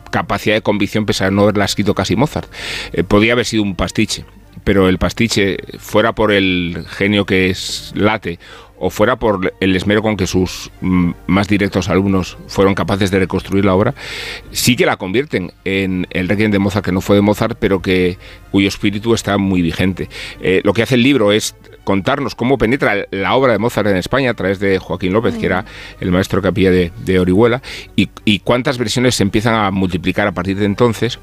capacidad 0.09 0.55
de 0.55 0.61
convicción 0.61 1.05
pese 1.05 1.25
a 1.25 1.31
no 1.31 1.43
haberla 1.43 1.65
escrito 1.65 1.93
casi 1.93 2.15
Mozart. 2.15 2.51
Eh, 2.93 3.03
podía 3.03 3.33
haber 3.33 3.45
sido 3.45 3.63
un 3.63 3.75
pastiche, 3.75 4.25
pero 4.63 4.89
el 4.89 4.97
pastiche, 4.97 5.57
fuera 5.77 6.13
por 6.13 6.31
el 6.31 6.85
genio 6.89 7.25
que 7.25 7.49
es 7.49 7.93
late 7.95 8.39
o 8.79 8.89
fuera 8.89 9.15
por 9.15 9.53
el 9.59 9.75
esmero 9.75 10.01
con 10.03 10.17
que 10.17 10.27
sus 10.27 10.71
mm, 10.81 11.11
más 11.27 11.47
directos 11.47 11.89
alumnos 11.89 12.37
fueron 12.47 12.75
capaces 12.75 13.09
de 13.09 13.19
reconstruir 13.19 13.65
la 13.65 13.73
obra, 13.73 13.95
sí 14.51 14.75
que 14.75 14.85
la 14.85 14.97
convierten 14.97 15.51
en 15.65 16.05
el 16.11 16.29
Requiem 16.29 16.51
de 16.51 16.59
Mozart, 16.59 16.85
que 16.85 16.91
no 16.91 17.01
fue 17.01 17.15
de 17.15 17.21
Mozart, 17.21 17.57
pero 17.59 17.81
que 17.81 18.17
cuyo 18.51 18.67
espíritu 18.67 19.13
está 19.13 19.37
muy 19.37 19.61
vigente. 19.61 20.09
Eh, 20.41 20.61
lo 20.63 20.73
que 20.73 20.83
hace 20.83 20.95
el 20.95 21.03
libro 21.03 21.31
es 21.31 21.55
contarnos 21.87 22.35
cómo 22.35 22.57
penetra 22.57 23.05
la 23.11 23.33
obra 23.33 23.53
de 23.53 23.59
Mozart 23.59 23.87
en 23.87 23.95
España 23.95 24.31
a 24.31 24.33
través 24.33 24.59
de 24.59 24.77
Joaquín 24.77 25.13
López, 25.13 25.35
que 25.35 25.45
era 25.45 25.63
el 26.01 26.11
maestro 26.11 26.41
capilla 26.41 26.69
de, 26.69 26.91
de 27.05 27.17
Orihuela, 27.17 27.61
y, 27.95 28.09
y 28.25 28.39
cuántas 28.39 28.77
versiones 28.77 29.15
se 29.15 29.23
empiezan 29.23 29.55
a 29.55 29.71
multiplicar 29.71 30.27
a 30.27 30.33
partir 30.33 30.57
de 30.57 30.65
entonces, 30.65 31.17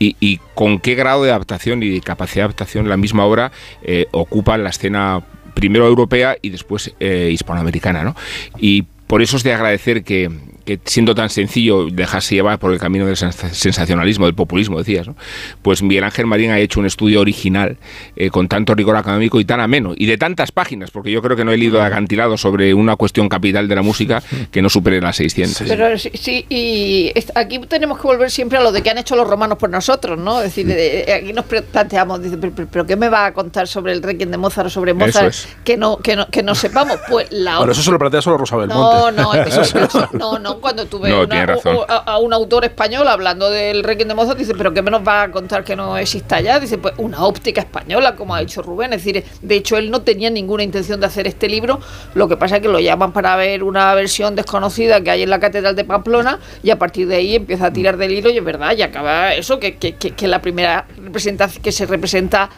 y, 0.00 0.16
y 0.18 0.40
con 0.56 0.80
qué 0.80 0.96
grado 0.96 1.22
de 1.22 1.30
adaptación 1.30 1.84
y 1.84 1.90
de 1.90 2.00
capacidad 2.00 2.42
de 2.42 2.44
adaptación 2.46 2.88
la 2.88 2.96
misma 2.96 3.26
obra 3.26 3.52
eh, 3.82 4.06
ocupa 4.10 4.58
la 4.58 4.70
escena 4.70 5.22
primero 5.54 5.86
europea 5.86 6.36
y 6.42 6.50
después 6.50 6.92
eh, 6.98 7.30
hispanoamericana. 7.32 8.02
¿no? 8.02 8.16
Y 8.58 8.86
por 9.06 9.22
eso 9.22 9.36
es 9.36 9.44
de 9.44 9.54
agradecer 9.54 10.02
que, 10.02 10.32
que 10.68 10.78
siendo 10.84 11.14
tan 11.14 11.30
sencillo 11.30 11.86
dejarse 11.90 12.34
llevar 12.34 12.58
por 12.58 12.72
el 12.72 12.78
camino 12.78 13.06
del 13.06 13.16
sens- 13.16 13.50
sensacionalismo, 13.52 14.26
del 14.26 14.34
populismo, 14.34 14.78
decías, 14.78 15.06
¿no? 15.06 15.16
pues 15.62 15.82
Miguel 15.82 16.04
Ángel 16.04 16.26
Marín 16.26 16.50
ha 16.50 16.58
hecho 16.58 16.78
un 16.78 16.84
estudio 16.86 17.20
original 17.22 17.78
eh, 18.16 18.28
con 18.28 18.48
tanto 18.48 18.74
rigor 18.74 18.96
académico 18.96 19.40
y 19.40 19.44
tan 19.46 19.60
ameno, 19.60 19.94
y 19.96 20.04
de 20.06 20.18
tantas 20.18 20.52
páginas, 20.52 20.90
porque 20.90 21.10
yo 21.10 21.22
creo 21.22 21.36
que 21.36 21.44
no 21.44 21.52
he 21.52 21.56
leído 21.56 21.82
acantilado 21.82 22.36
sobre 22.36 22.74
una 22.74 22.96
cuestión 22.96 23.28
capital 23.30 23.66
de 23.66 23.74
la 23.76 23.82
música 23.82 24.22
que 24.50 24.60
no 24.60 24.68
supere 24.68 25.00
las 25.00 25.16
600. 25.16 25.62
Pero 25.66 25.98
sí, 25.98 26.10
sí, 26.14 26.44
y 26.50 27.12
aquí 27.34 27.58
tenemos 27.60 27.96
que 27.98 28.06
volver 28.06 28.30
siempre 28.30 28.58
a 28.58 28.62
lo 28.62 28.70
de 28.70 28.82
que 28.82 28.90
han 28.90 28.98
hecho 28.98 29.16
los 29.16 29.26
romanos 29.26 29.56
por 29.56 29.70
nosotros, 29.70 30.18
¿no? 30.18 30.38
Es 30.40 30.44
decir, 30.54 30.66
de- 30.66 31.12
aquí 31.12 31.32
nos 31.32 31.46
planteamos, 31.46 32.22
dice, 32.22 32.36
pero, 32.36 32.52
pero- 32.54 32.68
pero 32.70 32.86
¿qué 32.86 32.96
me 32.96 33.08
va 33.08 33.24
a 33.26 33.32
contar 33.32 33.66
sobre 33.66 33.92
el 33.92 34.02
Requiem 34.02 34.30
de 34.30 34.36
Mozart 34.36 34.66
o 34.66 34.70
sobre 34.70 34.92
Mozart 34.92 35.28
es. 35.28 35.48
que 35.64 35.76
no 35.78 35.96
que 35.96 36.14
no 36.14 36.28
que 36.28 36.42
no 36.42 36.54
sepamos? 36.54 36.98
Pues 37.08 37.28
la 37.30 37.56
Bueno, 37.58 37.72
eso 37.72 37.82
se 37.82 37.90
lo 37.90 37.98
plantea 37.98 38.20
solo 38.20 38.36
Rosa 38.36 38.56
Belmonte. 38.56 38.78
no, 38.78 39.10
no, 39.12 39.34
es 39.34 39.54
que 39.54 39.60
eso- 39.62 40.08
no, 40.12 40.38
no, 40.38 40.57
cuando 40.60 40.84
No, 40.84 41.22
una- 41.22 41.46
razón. 41.46 41.76
u- 41.76 41.82
a, 41.88 41.96
a 41.96 42.18
un 42.18 42.32
autor 42.32 42.64
español 42.64 43.06
hablando 43.08 43.50
del 43.50 43.82
Requiem 43.84 44.08
de 44.08 44.14
Mozart, 44.14 44.38
dice, 44.38 44.54
pero 44.56 44.72
¿qué 44.74 44.82
me 44.82 44.90
nos 44.90 45.06
va 45.06 45.22
a 45.22 45.30
contar 45.30 45.64
que 45.64 45.76
no 45.76 45.96
exista 45.98 46.40
ya? 46.40 46.58
Dice, 46.60 46.78
pues 46.78 46.94
una 46.98 47.24
óptica 47.24 47.60
española, 47.60 48.16
como 48.16 48.34
ha 48.34 48.40
dicho 48.40 48.62
Rubén. 48.62 48.92
Es 48.92 49.04
decir, 49.04 49.24
de 49.42 49.54
hecho, 49.56 49.76
él 49.76 49.90
no 49.90 50.02
tenía 50.02 50.30
ninguna 50.30 50.62
intención 50.62 51.00
de 51.00 51.06
hacer 51.06 51.26
este 51.26 51.48
libro, 51.48 51.80
lo 52.14 52.28
que 52.28 52.36
pasa 52.36 52.56
es 52.56 52.62
que 52.62 52.68
lo 52.68 52.80
llaman 52.80 53.12
para 53.12 53.34
ver 53.36 53.62
una 53.62 53.94
versión 53.94 54.34
desconocida 54.34 55.00
que 55.02 55.10
hay 55.10 55.22
en 55.22 55.30
la 55.30 55.40
Catedral 55.40 55.76
de 55.76 55.84
Pamplona 55.84 56.38
y 56.62 56.70
a 56.70 56.78
partir 56.78 57.06
de 57.08 57.16
ahí 57.16 57.36
empieza 57.36 57.66
a 57.66 57.72
tirar 57.72 57.96
del 57.96 58.12
hilo 58.12 58.30
y 58.30 58.38
es 58.38 58.44
verdad, 58.44 58.74
y 58.76 58.82
acaba 58.82 59.34
eso, 59.34 59.58
que, 59.58 59.76
que, 59.76 59.94
que, 59.96 60.12
que 60.12 60.28
la 60.28 60.40
primera 60.42 60.86
representación 61.02 61.62
que 61.62 61.72
se 61.72 61.86
representa 61.86 62.50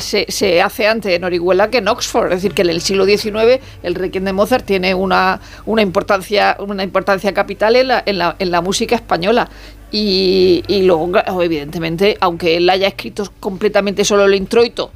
se, 0.00 0.26
se 0.28 0.62
hace 0.62 0.86
antes 0.86 1.12
en 1.12 1.24
Orihuela 1.24 1.68
que 1.70 1.78
en 1.78 1.88
Oxford, 1.88 2.32
es 2.32 2.36
decir, 2.42 2.54
que 2.54 2.62
en 2.62 2.70
el 2.70 2.80
siglo 2.80 3.04
XIX 3.04 3.60
el 3.82 3.94
Requiem 3.94 4.24
de 4.24 4.32
Mozart 4.32 4.64
tiene 4.64 4.94
una, 4.94 5.40
una 5.66 5.82
importancia 5.82 6.56
una 6.60 6.82
importancia 6.82 7.32
capital 7.34 7.76
en 7.76 7.88
la, 7.88 8.02
en 8.06 8.18
la, 8.18 8.36
en 8.38 8.50
la 8.50 8.60
música 8.60 8.94
española. 8.94 9.48
Y, 9.92 10.62
y 10.68 10.82
luego, 10.82 11.10
evidentemente, 11.42 12.16
aunque 12.20 12.56
él 12.56 12.70
haya 12.70 12.86
escrito 12.88 13.30
completamente 13.40 14.04
solo 14.04 14.24
el 14.24 14.34
introito, 14.36 14.92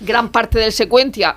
gran 0.00 0.28
parte 0.30 0.60
del 0.60 0.72
secuencia, 0.72 1.36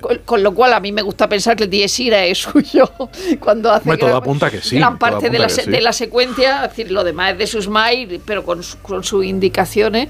con, 0.00 0.18
con 0.24 0.42
lo 0.42 0.52
cual 0.52 0.72
a 0.74 0.80
mí 0.80 0.90
me 0.90 1.00
gusta 1.02 1.28
pensar 1.28 1.56
que 1.56 1.64
el 1.64 1.70
Dies 1.70 1.98
Irae 2.00 2.32
es 2.32 2.38
suyo 2.38 2.90
cuando 3.40 3.70
hace 3.70 3.88
gran- 3.96 4.14
apunta 4.16 4.50
que 4.50 4.60
sí, 4.60 4.76
gran 4.76 4.98
parte 4.98 5.30
de 5.30 5.38
la, 5.38 5.46
que 5.46 5.52
sí. 5.54 5.70
de 5.70 5.80
la 5.80 5.92
secuencia, 5.92 6.64
es 6.64 6.70
decir, 6.70 6.90
lo 6.90 7.04
demás 7.04 7.32
es 7.32 7.38
de 7.38 7.46
sus 7.46 7.68
mail, 7.68 8.20
pero 8.26 8.44
con, 8.44 8.60
con 8.82 9.04
sus 9.04 9.24
indicaciones. 9.24 10.08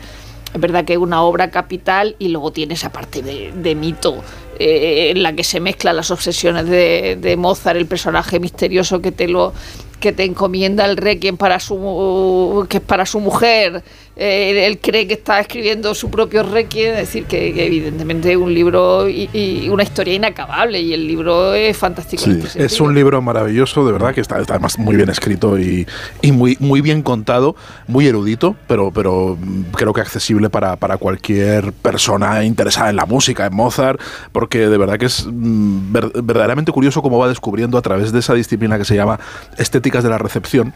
Es 0.52 0.60
verdad 0.60 0.84
que 0.84 0.94
es 0.94 0.98
una 0.98 1.22
obra 1.22 1.50
capital 1.50 2.16
y 2.18 2.28
luego 2.28 2.52
tiene 2.52 2.74
esa 2.74 2.90
parte 2.90 3.22
de, 3.22 3.74
mito 3.74 4.22
eh, 4.58 5.10
en 5.10 5.22
la 5.22 5.34
que 5.34 5.44
se 5.44 5.60
mezclan 5.60 5.96
las 5.96 6.10
obsesiones 6.10 6.66
de, 6.66 7.16
de 7.20 7.36
Mozart, 7.36 7.76
el 7.76 7.86
personaje 7.86 8.40
misterioso 8.40 9.00
que 9.00 9.12
te 9.12 9.28
lo 9.28 9.52
que 10.00 10.12
te 10.12 10.24
encomienda 10.24 10.86
el 10.86 10.96
requiem 10.96 11.36
para 11.36 11.60
su 11.60 12.66
que 12.68 12.78
es 12.78 12.82
para 12.82 13.06
su 13.06 13.20
mujer 13.20 13.84
eh, 14.22 14.66
él 14.66 14.78
cree 14.80 15.06
que 15.06 15.14
está 15.14 15.40
escribiendo 15.40 15.94
su 15.94 16.10
propio 16.10 16.42
requiem, 16.42 16.92
es 16.92 16.98
decir, 16.98 17.24
que, 17.24 17.54
que 17.54 17.64
evidentemente 17.66 18.30
es 18.30 18.36
un 18.36 18.52
libro 18.52 19.08
y, 19.08 19.30
y 19.32 19.68
una 19.70 19.82
historia 19.82 20.12
inacabable 20.12 20.78
y 20.78 20.92
el 20.92 21.06
libro 21.06 21.54
es 21.54 21.74
fantástico. 21.74 22.22
Sí, 22.22 22.38
es 22.54 22.80
un 22.82 22.94
libro 22.94 23.22
maravilloso, 23.22 23.86
de 23.86 23.92
verdad, 23.92 24.14
que 24.14 24.20
está, 24.20 24.38
está 24.38 24.52
además 24.54 24.78
muy 24.78 24.94
bien 24.94 25.08
escrito 25.08 25.58
y, 25.58 25.86
y 26.20 26.32
muy, 26.32 26.58
muy 26.60 26.82
bien 26.82 27.02
contado, 27.02 27.56
muy 27.86 28.06
erudito, 28.06 28.56
pero, 28.68 28.90
pero 28.90 29.38
mm, 29.40 29.72
creo 29.72 29.94
que 29.94 30.02
accesible 30.02 30.50
para, 30.50 30.76
para 30.76 30.98
cualquier 30.98 31.72
persona 31.72 32.44
interesada 32.44 32.90
en 32.90 32.96
la 32.96 33.06
música, 33.06 33.46
en 33.46 33.54
Mozart, 33.54 33.98
porque 34.32 34.68
de 34.68 34.76
verdad 34.76 34.98
que 34.98 35.06
es 35.06 35.26
mm, 35.26 35.92
ver- 35.92 36.12
verdaderamente 36.22 36.72
curioso 36.72 37.00
cómo 37.00 37.18
va 37.18 37.28
descubriendo 37.28 37.78
a 37.78 37.82
través 37.82 38.12
de 38.12 38.18
esa 38.18 38.34
disciplina 38.34 38.76
que 38.76 38.84
se 38.84 38.94
llama 38.96 39.18
estéticas 39.56 40.04
de 40.04 40.10
la 40.10 40.18
recepción, 40.18 40.74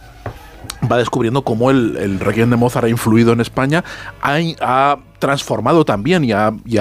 va 0.90 0.99
descubriendo 0.99 1.42
cómo 1.42 1.70
el, 1.70 1.97
el 1.97 2.20
Requiem 2.20 2.51
de 2.51 2.57
Mozart 2.57 2.87
ha 2.87 2.88
influido 2.88 3.33
en 3.33 3.40
España, 3.40 3.85
ha, 4.20 4.99
transformado 5.24 5.87
también 5.87 6.22
y 6.22 6.32
ha, 6.32 6.52
y 6.66 6.76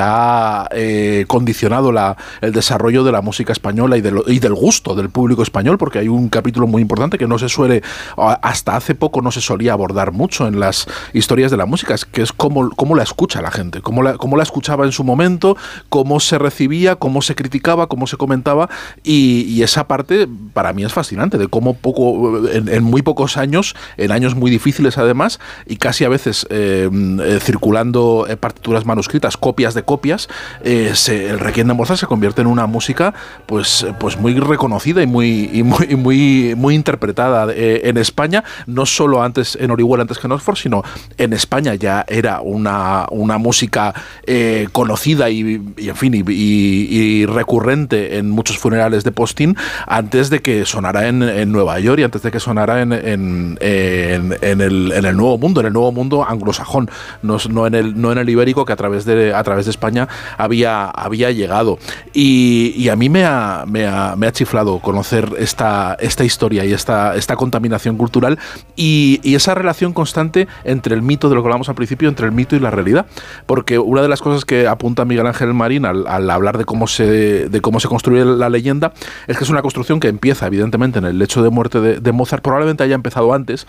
eh, 0.76 1.24
condicionado 1.28 1.94
la, 1.94 2.18
el 2.42 2.52
desarrollo 2.52 3.06
de 3.06 3.14
la 3.14 3.22
música 3.22 3.54
española 3.54 3.96
y, 3.96 4.02
de 4.02 4.12
y 4.28 4.40
del 4.40 4.54
gusto 4.54 4.96
del 4.96 5.10
público 5.10 5.44
español, 5.44 5.78
porque 5.78 6.00
hay 6.00 6.10
un 6.10 6.28
capítulo 6.28 6.68
muy 6.68 6.82
importante 6.82 7.18
que 7.18 7.26
no 7.26 7.40
se 7.40 7.48
suele, 7.48 7.82
hasta 8.18 8.76
hace 8.76 8.96
poco 8.96 9.22
no 9.22 9.32
se 9.32 9.40
solía 9.40 9.72
abordar 9.72 10.12
mucho 10.12 10.46
en 10.46 10.60
las 10.60 10.88
historias 11.14 11.52
de 11.52 11.58
la 11.58 11.66
música, 11.66 11.96
que 12.12 12.22
es 12.22 12.34
cómo, 12.34 12.70
cómo 12.72 12.96
la 12.96 13.04
escucha 13.04 13.42
la 13.42 13.50
gente, 13.50 13.80
cómo 13.80 14.04
la, 14.04 14.18
cómo 14.18 14.36
la 14.36 14.44
escuchaba 14.44 14.84
en 14.84 14.92
su 14.92 15.06
momento, 15.06 15.56
cómo 15.88 16.20
se 16.20 16.38
recibía, 16.38 16.98
cómo 16.98 17.22
se 17.22 17.36
criticaba, 17.36 17.88
cómo 17.88 18.08
se 18.08 18.18
comentaba, 18.18 18.70
y, 19.04 19.64
esa 19.64 19.88
parte 19.88 20.28
para 20.52 20.74
mí 20.74 20.84
es 20.84 20.92
fascinante, 20.92 21.38
de 21.38 21.48
cómo 21.48 21.76
poco, 21.76 22.46
en, 22.50 22.84
muy 22.84 23.02
pocos 23.02 23.38
años, 23.38 23.76
en 23.96 24.12
años 24.12 24.36
muy 24.36 24.52
difíciles 24.52 24.98
además, 24.98 25.40
y 25.66 25.78
casi 25.78 26.04
a 26.04 26.10
veces 26.10 26.46
eh, 26.50 26.90
eh, 26.92 27.40
circulando 27.42 28.26
partituras 28.38 28.86
manuscritas, 28.86 29.38
copias 29.38 29.74
de 29.74 29.84
copias, 29.84 30.30
eh, 30.64 30.94
el 31.08 31.40
Requiem 31.40 31.68
de 31.68 31.74
Mozart 31.74 32.00
se 32.00 32.08
convierte 32.08 32.42
en 32.42 32.48
una 32.48 32.66
música 32.66 33.14
pues, 33.46 33.84
eh, 33.84 33.94
pues 34.00 34.18
muy 34.18 34.40
reconocida 34.40 35.02
y 35.02 35.08
muy, 35.08 35.64
muy, 35.98 36.56
muy, 36.56 36.76
interpretada 36.76 37.54
eh, 37.54 37.82
en 37.86 37.98
España, 37.98 38.44
no 38.66 38.86
solo 38.86 39.22
antes 39.24 39.58
en 39.60 39.72
Orihuela, 39.72 40.02
antes 40.02 40.18
que 40.18 40.28
en 40.28 40.32
Oxford, 40.32 40.58
sino 40.58 40.84
en 41.18 41.34
España 41.34 41.76
ya 41.76 42.06
era 42.08 42.42
una, 42.42 43.06
una 43.12 43.38
música 43.38 43.94
eh, 44.26 44.68
conocida 44.72 45.30
y, 45.30 45.62
y, 45.78 45.90
en 45.90 46.26
y, 46.30 47.26
recurrente 47.26 48.18
en 48.18 48.30
muchos 48.30 48.58
funerales 48.58 49.04
de 49.04 49.12
postín 49.12 49.56
antes 49.88 50.30
de 50.30 50.42
que 50.42 50.66
sonara 50.66 51.08
en, 51.08 51.52
Nueva 51.52 51.80
York 51.80 52.00
y 52.00 52.04
antes 52.04 52.22
de 52.22 52.32
que 52.32 52.40
sonara 52.40 52.82
en, 52.82 52.94
en, 52.94 53.58
en- 53.62 54.62
el, 54.62 55.16
Nuevo 55.16 55.38
Mundo, 55.38 55.62
en 55.62 55.68
el 55.68 55.74
Nuevo 55.74 55.92
Mundo 55.92 56.26
anglosajón, 56.28 56.90
no, 57.22 57.38
no 57.50 57.68
en 57.68 57.76
el, 57.76 58.02
no 58.02 58.12
en 58.12 58.18
el 58.18 58.23
ibérico 58.30 58.66
que 58.66 58.74
a 58.74 58.76
través 58.76 59.06
de, 59.06 59.34
a 59.34 59.44
través 59.44 59.66
de 59.66 59.72
España 59.72 60.08
había, 60.38 60.86
había 60.86 61.32
llegado. 61.32 61.78
Y, 62.14 62.90
a 62.90 62.96
mí 62.96 63.10
me 63.10 63.26
ha, 63.26 63.64
me 63.66 63.86
ha, 63.86 64.32
chiflado 64.32 64.80
conocer 64.80 65.30
esta, 65.38 65.96
esta 66.00 66.24
historia 66.24 66.66
y 66.66 66.74
esta, 66.74 67.16
esta 67.16 67.36
contaminación 67.36 67.98
cultural 67.98 68.40
y, 68.76 69.20
esa 69.34 69.56
relación 69.56 69.94
constante 69.94 70.48
entre 70.64 70.94
el 70.94 71.02
mito, 71.02 71.28
de 71.28 71.36
lo 71.36 71.42
que 71.42 71.48
hablamos 71.48 71.70
al 71.70 71.76
principio, 71.76 72.08
entre 72.08 72.28
el 72.28 72.32
mito 72.32 72.56
y 72.56 72.60
la 72.60 72.70
realidad. 72.70 73.08
Porque 73.46 73.80
una 73.80 74.02
de 74.02 74.08
las 74.08 74.22
cosas 74.22 74.46
que 74.46 74.68
apunta 74.68 75.06
Miguel 75.06 75.26
Ángel 75.26 75.54
Marín 75.54 75.86
al, 75.86 76.06
al 76.08 76.30
hablar 76.30 76.58
de 76.58 76.66
cómo, 76.66 76.88
se, 76.88 77.50
de 77.50 77.62
cómo 77.62 77.80
se 77.80 77.88
construye 77.88 78.24
la 78.26 78.50
leyenda 78.50 78.94
es 79.28 79.38
que 79.38 79.44
es 79.44 79.50
una 79.50 79.62
construcción 79.62 80.00
que 80.00 80.08
empieza, 80.08 80.48
evidentemente, 80.48 81.00
en 81.00 81.06
el 81.06 81.22
hecho 81.22 81.42
de 81.42 81.50
muerte 81.50 81.80
de, 81.80 82.00
de 82.00 82.12
Mozart, 82.12 82.44
probablemente 82.44 82.84
haya 82.84 82.96
empezado 82.96 83.34
antes, 83.34 83.66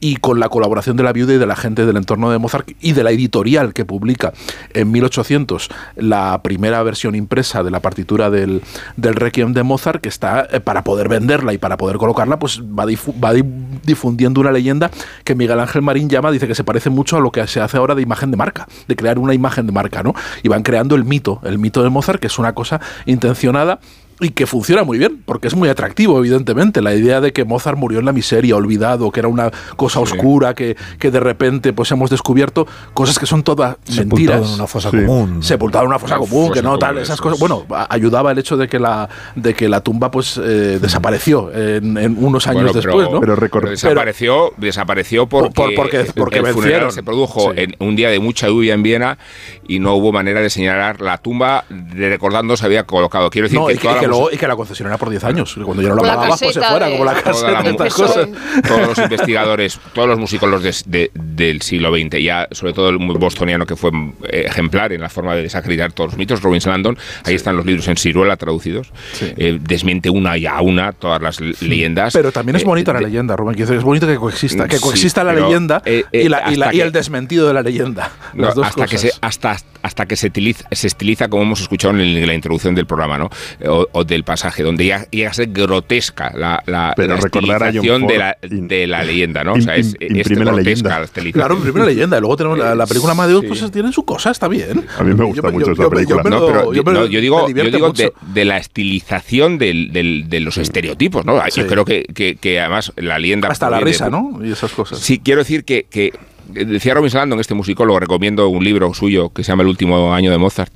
y 0.00 0.16
con 0.16 0.38
la 0.38 0.50
colaboración 0.50 0.96
de 0.96 1.02
la 1.02 1.14
viuda 1.14 1.32
y 1.32 1.38
de 1.38 1.46
la 1.46 1.56
gente 1.56 1.86
del 1.86 1.96
entorno 1.96 2.30
de 2.30 2.38
Mozart 2.38 2.70
y 2.80 2.92
de 2.92 3.02
la 3.02 3.10
editorial 3.10 3.72
que 3.72 3.83
publica 3.84 4.32
en 4.72 4.90
1800 4.90 5.68
la 5.96 6.40
primera 6.42 6.82
versión 6.82 7.14
impresa 7.14 7.62
de 7.62 7.70
la 7.70 7.80
partitura 7.80 8.30
del, 8.30 8.62
del 8.96 9.14
Requiem 9.14 9.52
de 9.52 9.62
Mozart, 9.62 10.00
que 10.00 10.08
está 10.08 10.46
eh, 10.50 10.60
para 10.60 10.84
poder 10.84 11.08
venderla 11.08 11.52
y 11.52 11.58
para 11.58 11.76
poder 11.76 11.96
colocarla, 11.98 12.38
pues 12.38 12.60
va, 12.62 12.84
difu- 12.86 13.14
va 13.22 13.32
di- 13.32 13.44
difundiendo 13.84 14.40
una 14.40 14.52
leyenda 14.52 14.90
que 15.24 15.34
Miguel 15.34 15.60
Ángel 15.60 15.82
Marín 15.82 16.08
llama, 16.08 16.30
dice 16.30 16.46
que 16.46 16.54
se 16.54 16.64
parece 16.64 16.90
mucho 16.90 17.16
a 17.16 17.20
lo 17.20 17.30
que 17.30 17.46
se 17.46 17.60
hace 17.60 17.76
ahora 17.76 17.94
de 17.94 18.02
imagen 18.02 18.30
de 18.30 18.36
marca, 18.36 18.66
de 18.88 18.96
crear 18.96 19.18
una 19.18 19.34
imagen 19.34 19.66
de 19.66 19.72
marca, 19.72 20.02
¿no? 20.02 20.14
Y 20.42 20.48
van 20.48 20.62
creando 20.62 20.94
el 20.94 21.04
mito, 21.04 21.40
el 21.44 21.58
mito 21.58 21.82
de 21.82 21.90
Mozart, 21.90 22.20
que 22.20 22.26
es 22.28 22.38
una 22.38 22.52
cosa 22.54 22.80
intencionada 23.06 23.78
y 24.20 24.30
que 24.30 24.46
funciona 24.46 24.84
muy 24.84 24.98
bien, 24.98 25.22
porque 25.24 25.48
es 25.48 25.54
muy 25.54 25.68
atractivo, 25.68 26.18
evidentemente. 26.18 26.80
La 26.82 26.94
idea 26.94 27.20
de 27.20 27.32
que 27.32 27.44
Mozart 27.44 27.76
murió 27.78 27.98
en 27.98 28.04
la 28.04 28.12
miseria, 28.12 28.56
olvidado, 28.56 29.10
que 29.10 29.20
era 29.20 29.28
una 29.28 29.50
cosa 29.76 30.00
oscura, 30.00 30.54
que, 30.54 30.76
que 30.98 31.10
de 31.10 31.20
repente 31.20 31.72
pues 31.72 31.90
hemos 31.90 32.10
descubierto 32.10 32.66
cosas 32.94 33.18
que 33.18 33.26
son 33.26 33.42
todas 33.42 33.76
Sepultado 33.84 34.06
mentiras. 34.06 34.48
en 34.48 34.54
una 34.54 34.66
fosa 34.66 34.90
Sí. 34.90 34.96
común. 34.98 35.42
Sepultado 35.42 35.84
en 35.84 35.88
una 35.88 35.98
fosa 35.98 36.16
común, 36.16 36.48
que 36.52 36.60
fosa 36.60 36.62
no 36.62 36.78
tal, 36.78 36.98
esas 36.98 37.20
cosas. 37.20 37.38
Bueno, 37.38 37.64
a- 37.70 37.86
ayudaba 37.92 38.30
el 38.32 38.38
hecho 38.38 38.56
de 38.56 38.68
que 38.68 38.78
la, 38.78 39.08
de 39.34 39.54
que 39.54 39.68
la 39.68 39.80
tumba 39.80 40.10
pues 40.10 40.36
eh, 40.38 40.78
desapareció 40.80 41.52
en, 41.52 41.96
en 41.98 42.16
unos 42.24 42.46
años 42.46 42.62
Bueno, 42.64 42.72
después, 42.80 43.10
¿no? 43.10 43.20
Pero 43.20 43.36
recor- 43.36 43.68
desapareció, 43.68 44.52
desapareció 44.56 45.26
porque, 45.26 45.50
Por- 45.54 45.74
porque- 45.74 46.04
porque 46.16 46.38
el 46.38 46.46
funeral 46.48 46.92
se 46.92 47.02
produjo 47.02 47.52
Sí. 47.52 47.60
en 47.60 47.76
un 47.80 47.96
día 47.96 48.08
de 48.10 48.20
mucha 48.20 48.48
lluvia 48.48 48.74
en 48.74 48.82
Viena 48.82 49.18
y 49.66 49.78
no 49.80 49.94
hubo 49.94 50.12
manera 50.12 50.40
de 50.40 50.50
señalar 50.50 51.00
la 51.00 51.18
tumba 51.18 51.64
de 51.68 52.08
recordando 52.08 52.56
se 52.56 52.66
había 52.66 52.84
colocado. 52.84 53.30
Quiero 53.30 53.46
decir 53.46 53.58
No, 53.60 53.66
que, 53.66 53.74
que, 53.74 53.80
toda 53.80 53.94
la 53.94 54.00
que 54.00 54.06
música- 54.08 54.13
luego- 54.14 54.32
y 54.32 54.36
que 54.38 54.48
la 54.48 54.56
concesión 54.56 54.88
era 54.88 54.98
por 54.98 55.10
10 55.10 55.24
años. 55.24 55.54
que 55.54 55.62
Cuando 55.62 55.82
ya 55.82 55.90
no 55.90 55.96
la 55.96 56.02
pagabas, 56.02 56.40
pues 56.40 56.54
se 56.54 56.60
fuera, 56.60 56.86
de- 56.86 56.92
como 56.92 57.04
la 57.04 57.12
mu- 57.12 57.18
estas 57.18 57.66
Empezó 57.66 58.06
cosas. 58.06 58.28
todos 58.66 58.86
los 58.88 58.98
investigadores, 59.10 59.78
todos 59.92 60.08
los 60.08 60.18
musicólogos 60.18 60.62
des- 60.64 60.84
de- 60.86 61.10
del 61.14 61.62
siglo 61.62 61.90
XX, 61.94 62.22
ya 62.22 62.48
sobre 62.52 62.72
todo 62.72 62.88
el 62.90 62.98
muy 62.98 63.16
bostoniano 63.16 63.66
que 63.66 63.76
fue 63.76 63.90
eh, 64.28 64.44
ejemplar 64.46 64.92
en 64.92 65.00
la 65.00 65.08
forma 65.08 65.34
de 65.34 65.42
desacreditar 65.42 65.92
todos 65.92 66.10
los 66.12 66.18
mitos, 66.18 66.42
Robin 66.42 66.60
Landon, 66.64 66.96
ahí 67.24 67.34
están 67.34 67.56
los 67.56 67.66
libros 67.66 67.86
en 67.88 67.96
ciruela 67.96 68.36
traducidos, 68.36 68.92
eh, 69.20 69.58
desmiente 69.60 70.10
una 70.10 70.36
y 70.38 70.46
a 70.46 70.60
una 70.60 70.92
todas 70.92 71.20
las 71.20 71.40
leyendas. 71.40 72.12
Pero 72.12 72.32
también 72.32 72.56
es 72.56 72.62
Eh, 72.62 72.66
bonita 72.66 72.92
la 72.92 73.00
de- 73.00 73.06
leyenda, 73.06 73.36
Rubén. 73.36 73.54
quiero 73.54 73.68
decir, 73.68 73.78
Es 73.78 73.84
bonito 73.84 74.06
que 74.06 74.16
coexista, 74.16 74.66
que 74.68 74.76
Sí, 74.76 74.82
coexista 74.82 75.24
la 75.24 75.32
pero, 75.34 75.46
leyenda 75.46 75.82
eh, 75.84 76.04
eh, 76.12 76.22
y, 76.24 76.28
la- 76.28 76.50
y 76.52 76.56
la- 76.56 76.74
y 76.74 76.80
el 76.80 76.92
desmentido 76.92 77.46
de 77.48 77.54
la 77.54 77.62
leyenda. 77.62 78.12
No, 78.34 78.44
Las 78.46 78.54
dos 78.54 78.66
hasta 78.66 78.86
que 78.86 78.98
se 78.98 79.10
hasta 79.20 79.56
hasta 79.82 80.06
que 80.06 80.16
se 80.16 80.28
utiliza, 80.28 80.64
se 80.72 80.86
estiliza 80.86 81.28
como 81.28 81.42
hemos 81.42 81.60
escuchado 81.60 81.92
en 81.98 82.26
la 82.26 82.32
introducción 82.32 82.74
del 82.74 82.86
programa 82.86 83.18
no 83.18 83.28
o, 83.68 83.86
o 83.96 84.04
del 84.04 84.24
pasaje 84.24 84.62
donde 84.62 84.86
ya 84.86 85.06
llega 85.10 85.30
a 85.30 85.32
ser 85.34 85.48
grotesca 85.52 86.32
la, 86.36 86.62
la, 86.66 86.92
Pero 86.96 87.14
la 87.14 87.20
recordar 87.20 87.62
a 87.62 87.72
John 87.72 88.06
de 88.06 88.18
la, 88.18 88.36
in- 88.50 88.66
de 88.68 88.86
la 88.86 89.04
leyenda 89.04 89.44
no 89.44 89.54
o 89.54 89.60
sea 89.60 89.76
es, 89.76 89.94
im- 90.00 90.20
es 90.20 90.28
la 90.30 90.36
grotesca 90.44 90.62
leyenda. 90.62 90.98
la 90.98 91.04
estilización. 91.04 91.32
Claro, 91.48 91.58
primero 91.62 91.86
leyenda, 91.86 92.16
y 92.18 92.20
luego 92.20 92.36
tenemos 92.36 92.58
la, 92.58 92.74
la 92.74 92.86
película 92.86 93.12
Amadeus, 93.12 93.42
Sí. 93.42 93.46
pues 93.48 93.70
tiene 93.70 93.92
su 93.92 94.04
cosa, 94.04 94.30
está 94.30 94.48
bien. 94.48 94.84
A 94.98 95.02
mí 95.04 95.14
me 95.14 95.24
gusta 95.24 95.50
mucho 95.50 95.72
esa 95.72 95.82
me- 95.84 95.90
película. 95.90 96.22
me 96.22 96.30
no, 96.30 96.46
pero 96.46 96.72
yo 96.72 96.82
yo, 96.82 96.92
no, 96.92 97.06
yo 97.06 97.20
digo, 97.20 97.48
yo 97.48 97.64
digo 97.70 97.92
de, 97.92 98.12
de 98.34 98.44
la 98.44 98.58
estilización 98.58 99.58
del, 99.58 99.92
del- 99.92 100.24
de 100.28 100.40
los 100.40 100.56
estereotipos, 100.58 101.24
¿no? 101.24 101.40
Sí. 101.50 101.60
Yo 101.60 101.66
creo 101.66 101.84
que, 101.84 102.04
que- 102.14 102.36
que 102.36 102.60
además 102.60 102.92
la 102.96 103.18
leyenda... 103.18 103.48
Hasta 103.48 103.70
la 103.70 103.80
risa, 103.80 104.06
de- 104.06 104.10
¿no? 104.10 104.40
Y 104.44 104.50
esas 104.52 104.72
cosas. 104.72 104.98
Sí, 104.98 105.20
quiero 105.20 105.40
decir 105.40 105.64
que, 105.64 105.86
que 105.88 106.06
eh, 106.54 106.64
decía 106.64 106.94
Robin 106.94 107.10
Landon, 107.14 107.38
este 107.40 107.54
musicólogo, 107.54 108.00
recomiendo 108.00 108.48
un 108.48 108.64
libro 108.64 108.92
suyo 108.92 109.30
que 109.30 109.44
se 109.44 109.52
llama 109.52 109.62
El 109.62 109.68
último 109.68 110.12
año 110.14 110.30
de 110.30 110.38
Mozart, 110.38 110.72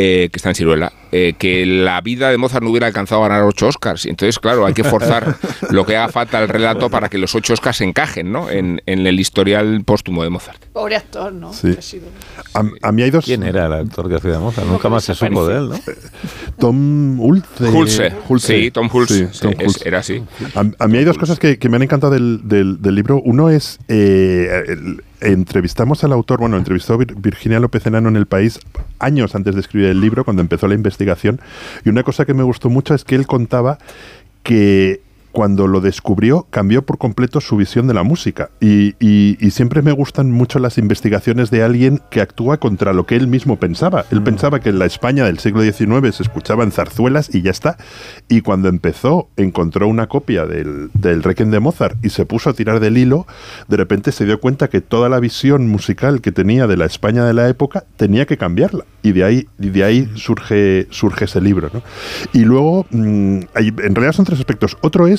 eh, 0.00 0.28
que 0.30 0.36
está 0.36 0.50
en 0.50 0.54
Ciruela, 0.54 0.92
eh, 1.10 1.34
que 1.36 1.66
la 1.66 2.00
vida 2.02 2.30
de 2.30 2.38
Mozart 2.38 2.62
no 2.62 2.70
hubiera 2.70 2.86
alcanzado 2.86 3.24
a 3.24 3.28
ganar 3.28 3.42
ocho 3.42 3.66
Oscars. 3.66 4.06
Entonces, 4.06 4.38
claro, 4.38 4.64
hay 4.64 4.72
que 4.72 4.84
forzar 4.84 5.34
lo 5.70 5.84
que 5.84 5.96
haga 5.96 6.08
falta 6.12 6.38
al 6.38 6.48
relato 6.48 6.88
para 6.88 7.08
que 7.08 7.18
los 7.18 7.34
ocho 7.34 7.52
Oscars 7.54 7.80
encajen 7.80 8.30
¿no? 8.30 8.48
en, 8.48 8.80
en 8.86 9.06
el 9.08 9.18
historial 9.18 9.82
póstumo 9.84 10.22
de 10.22 10.30
Mozart. 10.30 10.62
Pobre 10.72 10.94
actor, 10.94 11.32
¿no? 11.32 11.52
Sí. 11.52 11.74
A, 12.54 12.62
a 12.82 12.92
mí 12.92 13.02
hay 13.02 13.10
dos. 13.10 13.24
¿Quién 13.24 13.42
era 13.42 13.66
el 13.66 13.72
actor 13.72 14.08
que 14.08 14.14
hacía 14.14 14.30
de 14.32 14.38
Mozart? 14.38 14.68
Nunca 14.68 14.88
más 14.88 15.02
se 15.02 15.14
supo 15.16 15.48
de 15.48 15.56
él, 15.56 15.68
¿no? 15.70 15.80
Tom 16.58 17.20
Ulce. 17.20 18.12
Hulse. 18.28 18.62
Sí, 18.64 18.70
Tom 18.70 18.88
Hulse. 18.92 19.28
Sí, 19.32 19.40
Tom 19.40 19.50
Sí, 19.52 19.56
es- 19.60 19.66
Hulse. 19.66 19.88
era 19.88 19.98
así. 19.98 20.22
A, 20.54 20.64
a 20.84 20.86
mí 20.88 20.98
hay 20.98 21.04
dos 21.04 21.18
cosas 21.18 21.38
que, 21.38 21.58
que 21.58 21.68
me 21.68 21.76
han 21.76 21.82
encantado 21.82 22.12
del, 22.12 22.40
del- 22.44 22.80
del 22.80 22.94
libro. 22.94 23.20
Uno 23.24 23.50
es, 23.50 23.78
eh, 23.88 24.64
el- 24.68 25.02
entrevistamos 25.20 26.04
al 26.04 26.12
autor, 26.12 26.40
bueno, 26.40 26.56
entrevistó 26.56 26.98
Vir- 26.98 27.14
Virginia 27.16 27.60
López 27.60 27.86
Enano 27.86 28.08
en 28.08 28.16
El 28.16 28.26
País 28.26 28.60
años 28.98 29.34
antes 29.34 29.54
de 29.54 29.60
escribir 29.60 29.88
el 29.88 30.00
libro, 30.00 30.24
cuando 30.24 30.42
empezó 30.42 30.68
la 30.68 30.74
investigación. 30.74 31.40
Y 31.84 31.88
una 31.88 32.02
cosa 32.02 32.24
que 32.24 32.34
me 32.34 32.42
gustó 32.42 32.68
mucho 32.70 32.94
es 32.94 33.04
que 33.04 33.14
él 33.14 33.26
contaba 33.26 33.78
que 34.42 35.00
cuando 35.32 35.66
lo 35.66 35.80
descubrió 35.80 36.46
cambió 36.50 36.84
por 36.84 36.98
completo 36.98 37.40
su 37.40 37.56
visión 37.56 37.86
de 37.86 37.94
la 37.94 38.02
música. 38.02 38.50
Y, 38.60 38.94
y- 38.98 39.36
y 39.40 39.50
siempre 39.50 39.82
me 39.82 39.92
gustan 39.92 40.30
mucho 40.30 40.58
las 40.58 40.78
investigaciones 40.78 41.50
de 41.50 41.62
alguien 41.62 42.00
que 42.10 42.20
actúa 42.20 42.58
contra 42.58 42.92
lo 42.92 43.06
que 43.06 43.16
él 43.16 43.28
mismo 43.28 43.56
pensaba. 43.58 44.04
Él 44.10 44.22
pensaba 44.22 44.60
que 44.60 44.70
en 44.70 44.78
la 44.78 44.86
España 44.86 45.24
del 45.24 45.38
siglo 45.38 45.62
XIX 45.62 46.14
se 46.14 46.22
escuchaban 46.22 46.72
zarzuelas 46.72 47.34
y 47.34 47.42
ya 47.42 47.50
está. 47.50 47.76
Y 48.28 48.40
cuando 48.40 48.68
empezó, 48.68 49.28
encontró 49.36 49.86
una 49.88 50.06
copia 50.08 50.46
del, 50.46 50.90
del 50.94 51.22
Requiem 51.22 51.50
de 51.50 51.60
Mozart 51.60 51.96
y 52.04 52.10
se 52.10 52.26
puso 52.26 52.50
a 52.50 52.54
tirar 52.54 52.80
del 52.80 52.98
hilo, 52.98 53.26
de 53.68 53.76
repente 53.76 54.12
se 54.12 54.24
dio 54.24 54.40
cuenta 54.40 54.68
que 54.68 54.80
toda 54.80 55.08
la 55.08 55.20
visión 55.20 55.68
musical 55.68 56.20
que 56.20 56.32
tenía 56.32 56.66
de 56.66 56.76
la 56.76 56.86
España 56.86 57.24
de 57.24 57.34
la 57.34 57.48
época 57.48 57.84
tenía 57.96 58.26
que 58.26 58.36
cambiarla. 58.36 58.84
Y 59.02 59.12
de 59.12 59.24
ahí, 59.24 59.46
y 59.58 59.68
de 59.70 59.84
ahí 59.84 60.08
surge, 60.16 60.86
surge 60.90 61.24
ese 61.26 61.40
libro. 61.40 61.70
¿no? 61.72 61.82
Y 62.32 62.40
luego, 62.44 62.86
mm, 62.90 63.38
hay- 63.54 63.68
en 63.68 63.94
realidad 63.94 64.12
son 64.12 64.24
tres 64.24 64.38
aspectos. 64.40 64.76
Otro 64.80 65.06
es 65.06 65.17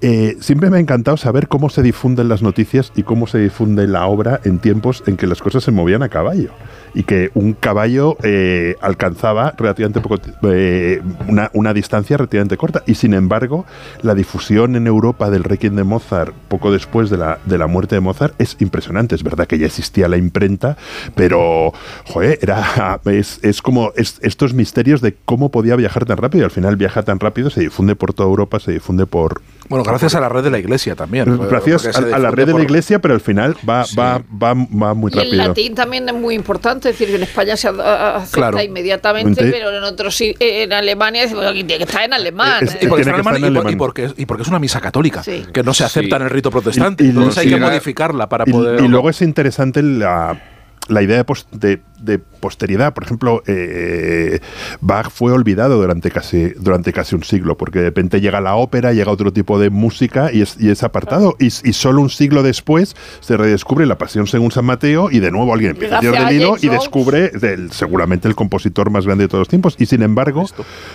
eh, 0.00 0.36
siempre 0.40 0.70
me 0.70 0.76
ha 0.76 0.80
encantado 0.80 1.16
saber 1.16 1.48
cómo 1.48 1.70
se 1.70 1.82
difunden 1.82 2.28
las 2.28 2.42
noticias 2.42 2.92
y 2.94 3.04
cómo 3.04 3.26
se 3.26 3.38
difunde 3.38 3.86
la 3.86 4.06
obra 4.06 4.40
en 4.44 4.58
tiempos 4.58 5.02
en 5.06 5.16
que 5.16 5.26
las 5.26 5.40
cosas 5.40 5.64
se 5.64 5.70
movían 5.70 6.02
a 6.02 6.08
caballo 6.08 6.50
y 6.94 7.02
que 7.02 7.30
un 7.34 7.52
caballo 7.52 8.16
eh, 8.22 8.76
alcanzaba 8.80 9.54
relativamente 9.56 10.00
poco, 10.00 10.18
eh, 10.50 11.02
una, 11.28 11.50
una, 11.52 11.74
distancia 11.74 12.16
relativamente 12.16 12.56
corta. 12.56 12.82
Y 12.86 12.94
sin 12.94 13.14
embargo, 13.14 13.66
la 14.02 14.14
difusión 14.14 14.76
en 14.76 14.86
Europa 14.86 15.30
del 15.30 15.44
Requiem 15.44 15.74
de 15.74 15.84
Mozart 15.84 16.34
poco 16.48 16.70
después 16.72 17.10
de 17.10 17.18
la, 17.18 17.38
de 17.44 17.58
la 17.58 17.66
muerte 17.66 17.96
de 17.96 18.00
Mozart 18.00 18.34
es 18.40 18.56
impresionante. 18.60 19.14
Es 19.14 19.22
verdad 19.22 19.46
que 19.46 19.58
ya 19.58 19.66
existía 19.66 20.08
la 20.08 20.16
imprenta, 20.16 20.76
pero 21.14 21.72
joder, 22.06 22.38
era, 22.40 23.00
es, 23.06 23.40
es 23.42 23.60
como 23.60 23.92
es, 23.96 24.18
estos 24.22 24.54
misterios 24.54 25.00
de 25.00 25.14
cómo 25.24 25.50
podía 25.50 25.76
viajar 25.76 26.04
tan 26.04 26.16
rápido. 26.16 26.44
Al 26.44 26.50
final 26.50 26.76
viaja 26.76 27.02
tan 27.02 27.18
rápido, 27.18 27.50
se 27.50 27.60
difunde 27.60 27.96
por 27.96 28.14
toda 28.14 28.28
Europa, 28.28 28.60
se 28.60 28.72
difunde 28.72 29.06
por... 29.06 29.42
Bueno, 29.68 29.82
gracias 29.82 30.14
a 30.14 30.20
la 30.20 30.28
red 30.28 30.44
de 30.44 30.50
la 30.50 30.58
iglesia 30.58 30.94
también. 30.94 31.38
Gracias 31.48 31.86
a, 31.86 31.98
a, 31.98 32.18
la 32.18 32.30
red 32.30 32.46
de 32.46 32.52
la 32.52 32.62
iglesia, 32.62 32.98
pero 32.98 33.14
al 33.14 33.20
final 33.20 33.56
va, 33.68 33.84
sí. 33.84 33.96
va, 33.96 34.18
va, 34.18 34.54
va, 34.54 34.94
muy 34.94 35.10
y 35.10 35.16
rápido. 35.16 35.32
el 35.32 35.38
latín 35.38 35.74
también 35.74 36.08
es 36.08 36.14
muy 36.14 36.34
importante, 36.34 36.83
es 36.90 36.98
decir, 36.98 37.08
que 37.08 37.16
en 37.16 37.22
España 37.22 37.56
se 37.56 37.68
acepta 37.68 38.26
Claro. 38.32 38.62
inmediatamente, 38.62 39.42
Ente- 39.42 39.50
pero 39.50 39.76
en 39.76 39.82
otros 39.84 40.14
sí- 40.14 40.34
en 40.38 40.72
Alemania 40.72 41.22
dice, 41.22 41.34
bueno, 41.34 41.50
aquí 41.50 41.64
tiene 41.64 41.78
que 41.78 41.90
estar 41.90 42.02
en 42.04 42.12
alemán. 42.12 42.64
Es- 42.64 42.76
Y 42.80 42.86
porque, 42.86 42.86
Tiene 42.86 43.00
está 43.00 43.04
que 43.04 43.14
en 43.14 43.20
estar 43.20 43.36
en 43.36 43.44
alemán 43.44 43.52
y 43.52 43.54
por- 43.54 43.60
alemán. 43.60 43.72
y 43.72 43.76
porque, 43.76 44.04
es- 44.04 44.14
y 44.16 44.26
porque 44.26 44.42
es 44.42 44.48
una 44.48 44.58
misa 44.58 44.80
católica, 44.80 45.22
Sí. 45.22 45.44
que 45.52 45.62
no 45.62 45.74
se 45.74 45.84
acepta 45.84 46.16
Sí. 46.16 46.20
en 46.20 46.22
el 46.22 46.30
rito 46.30 46.50
protestante. 46.50 47.04
Y- 47.04 47.06
y 47.08 47.10
entonces 47.10 47.38
hay 47.38 47.48
que 47.48 47.56
modificarla 47.56 48.28
para 48.28 48.44
Y, 48.46 48.52
poder. 48.52 48.80
y 48.80 48.88
luego 48.88 49.10
es 49.10 49.20
interesante 49.22 49.82
la, 49.82 50.40
la 50.88 51.02
idea 51.02 51.22
de, 51.22 51.34
de- 51.52 51.82
de 52.04 52.18
posteridad. 52.18 52.92
Por 52.92 53.04
ejemplo, 53.04 53.42
eh, 53.46 54.40
Bach 54.82 55.08
fue 55.10 55.32
olvidado 55.32 55.80
durante 55.80 56.10
casi, 56.10 56.50
durante 56.58 56.92
casi 56.92 57.14
un 57.14 57.24
siglo, 57.24 57.56
porque 57.56 57.78
de 57.78 57.86
repente 57.86 58.20
llega 58.20 58.42
la 58.42 58.56
ópera, 58.56 58.92
llega 58.92 59.10
otro 59.10 59.32
tipo 59.32 59.58
de 59.58 59.70
música 59.70 60.30
y 60.30 60.42
es, 60.42 60.56
y 60.60 60.68
es 60.68 60.82
apartado. 60.82 61.34
Y, 61.40 61.46
y 61.46 61.72
solo 61.72 62.02
un 62.02 62.10
siglo 62.10 62.42
después 62.42 62.94
se 63.20 63.38
redescubre 63.38 63.86
la 63.86 63.96
Pasión 63.96 64.26
según 64.26 64.50
San 64.50 64.66
Mateo 64.66 65.10
y 65.10 65.20
de 65.20 65.30
nuevo 65.30 65.54
alguien 65.54 65.70
empieza 65.70 65.96
a 65.96 66.00
Gracias 66.02 66.12
tirar 66.12 66.26
a 66.26 66.30
del 66.30 66.40
hilo 66.42 66.56
y 66.60 66.68
descubre 66.68 67.32
seguramente 67.70 68.28
el 68.28 68.34
compositor 68.34 68.90
más 68.90 69.06
grande 69.06 69.24
de 69.24 69.28
todos 69.28 69.40
los 69.42 69.48
tiempos. 69.48 69.76
Y 69.78 69.86
sin 69.86 70.02
embargo, 70.02 70.44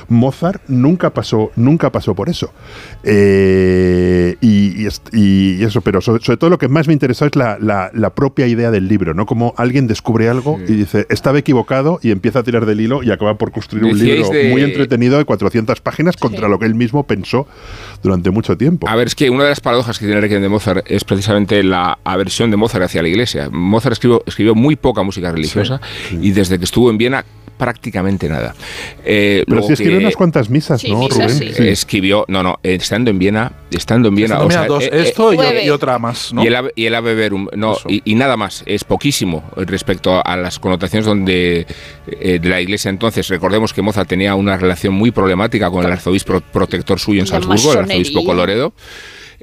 Mozart 0.10 0.62
nunca 0.68 1.10
pasó, 1.12 1.50
nunca 1.56 1.92
pasó 1.92 2.14
por 2.14 2.30
eso. 2.30 2.54
Eh, 3.04 4.38
y, 4.42 4.84
y 4.84 4.86
est- 4.86 5.10
y 5.14 5.64
eso, 5.64 5.82
pero 5.82 6.02
sobre, 6.02 6.24
sobre 6.24 6.38
todo 6.38 6.50
lo 6.50 6.58
que 6.58 6.68
más 6.68 6.88
me 6.88 6.94
interesó 6.94 7.26
es 7.26 7.36
la, 7.36 7.58
la- 7.60 7.90
la 7.94 8.14
propia 8.14 8.46
idea 8.48 8.70
del 8.70 8.88
libro, 8.88 9.14
¿no? 9.16 9.26
Como 9.26 9.54
alguien 9.58 9.79
descubre 9.88 10.30
algo 10.30 10.60
y 10.68 10.74
dice, 10.74 11.06
estaba 11.10 11.40
equivocado 11.40 12.00
y 12.02 12.12
empieza 12.12 12.40
a 12.40 12.44
tirar 12.44 12.66
del 12.66 12.82
hilo 12.82 13.04
y 13.04 13.12
acaba 13.12 13.38
por 13.38 13.52
construir 13.52 13.84
un 13.86 13.92
libro 13.98 14.30
de- 14.30 14.50
muy 14.50 14.62
entretenido 14.64 15.18
de 15.18 15.26
400 15.26 15.82
páginas 15.82 16.18
contra 16.18 16.48
lo 16.48 16.60
que 16.60 16.66
él 16.66 16.76
mismo 16.76 17.04
pensó 17.04 17.48
durante 18.04 18.30
mucho 18.32 18.58
tiempo. 18.58 18.88
A 18.88 18.96
ver, 18.96 19.08
es 19.08 19.16
que 19.16 19.30
una 19.30 19.44
de 19.44 19.50
las 19.50 19.62
paradojas 19.62 19.98
que 20.00 20.06
tiene 20.06 20.18
el 20.18 20.22
Requiem 20.24 20.42
de 20.42 20.50
Mozart 20.50 20.86
es 20.90 21.04
precisamente 21.04 21.64
la 21.64 22.00
aversión 22.04 22.52
de 22.52 22.58
Mozart 22.58 22.84
hacia 22.86 23.02
la 23.02 23.08
iglesia. 23.10 23.50
Mozart 23.52 23.94
escribió, 23.94 24.24
escribió 24.26 24.56
muy 24.56 24.76
poca 24.76 25.04
música 25.04 25.32
religiosa 25.32 25.80
y 26.22 26.32
desde 26.32 26.58
que 26.58 26.66
estuvo 26.66 26.90
en 26.90 26.98
Viena 26.98 27.26
prácticamente 27.60 28.28
nada. 28.30 28.56
Eh, 29.06 29.44
pero 29.48 29.62
sí 29.62 29.74
escribió 29.74 30.00
que- 30.00 30.06
unas 30.06 30.16
cuantas 30.16 30.50
misas, 30.50 30.82
Sí, 30.82 30.90
¿no, 30.92 31.00
misas, 31.00 31.38
Rubén? 31.40 31.54
sí. 31.54 31.68
Escribió, 31.68 32.26
no, 32.30 32.42
no, 32.42 32.58
estando 32.64 33.12
en 33.12 33.20
Viena, 33.20 33.52
estando 33.70 34.08
en 34.08 34.16
Viena, 34.16 34.36
Estando, 34.36 34.46
o 34.46 34.48
mira, 34.50 34.60
sea, 34.62 34.68
dos, 34.68 34.84
eh, 34.86 34.90
eh, 34.94 35.02
esto 35.10 35.34
y- 35.34 35.70
otra 35.70 36.00
más, 36.00 36.34
¿no? 36.34 36.44
Y 36.44 36.48
el, 36.48 36.56
Ave- 36.56 36.72
y 36.76 36.86
el 36.86 36.96
Ave 36.96 37.14
Verum, 37.14 37.48
no, 37.56 37.76
y, 37.88 38.02
y 38.06 38.16
nada 38.16 38.38
más, 38.38 38.64
es 38.66 38.84
poquísimo 38.86 39.44
respecto 39.58 40.26
a 40.26 40.36
las 40.38 40.58
connotaciones 40.58 41.06
donde 41.06 41.68
eh, 42.08 42.40
de 42.42 42.50
la 42.50 42.62
iglesia 42.62 42.90
entonces. 42.90 43.28
Recordemos 43.28 43.74
que 43.74 43.82
Mozart 43.82 44.08
tenía 44.10 44.34
una 44.36 44.58
relación 44.58 44.94
muy 44.94 45.12
problemática 45.12 45.70
con 45.70 45.86
el 45.86 45.92
arzobispo 45.92 46.40
protector 46.42 47.00
suyo 47.00 47.20
en 47.20 47.28
Salzburgo, 47.28 47.74
el 47.74 47.80
arzobispo. 47.80 48.24
Coloredo. 48.24 48.74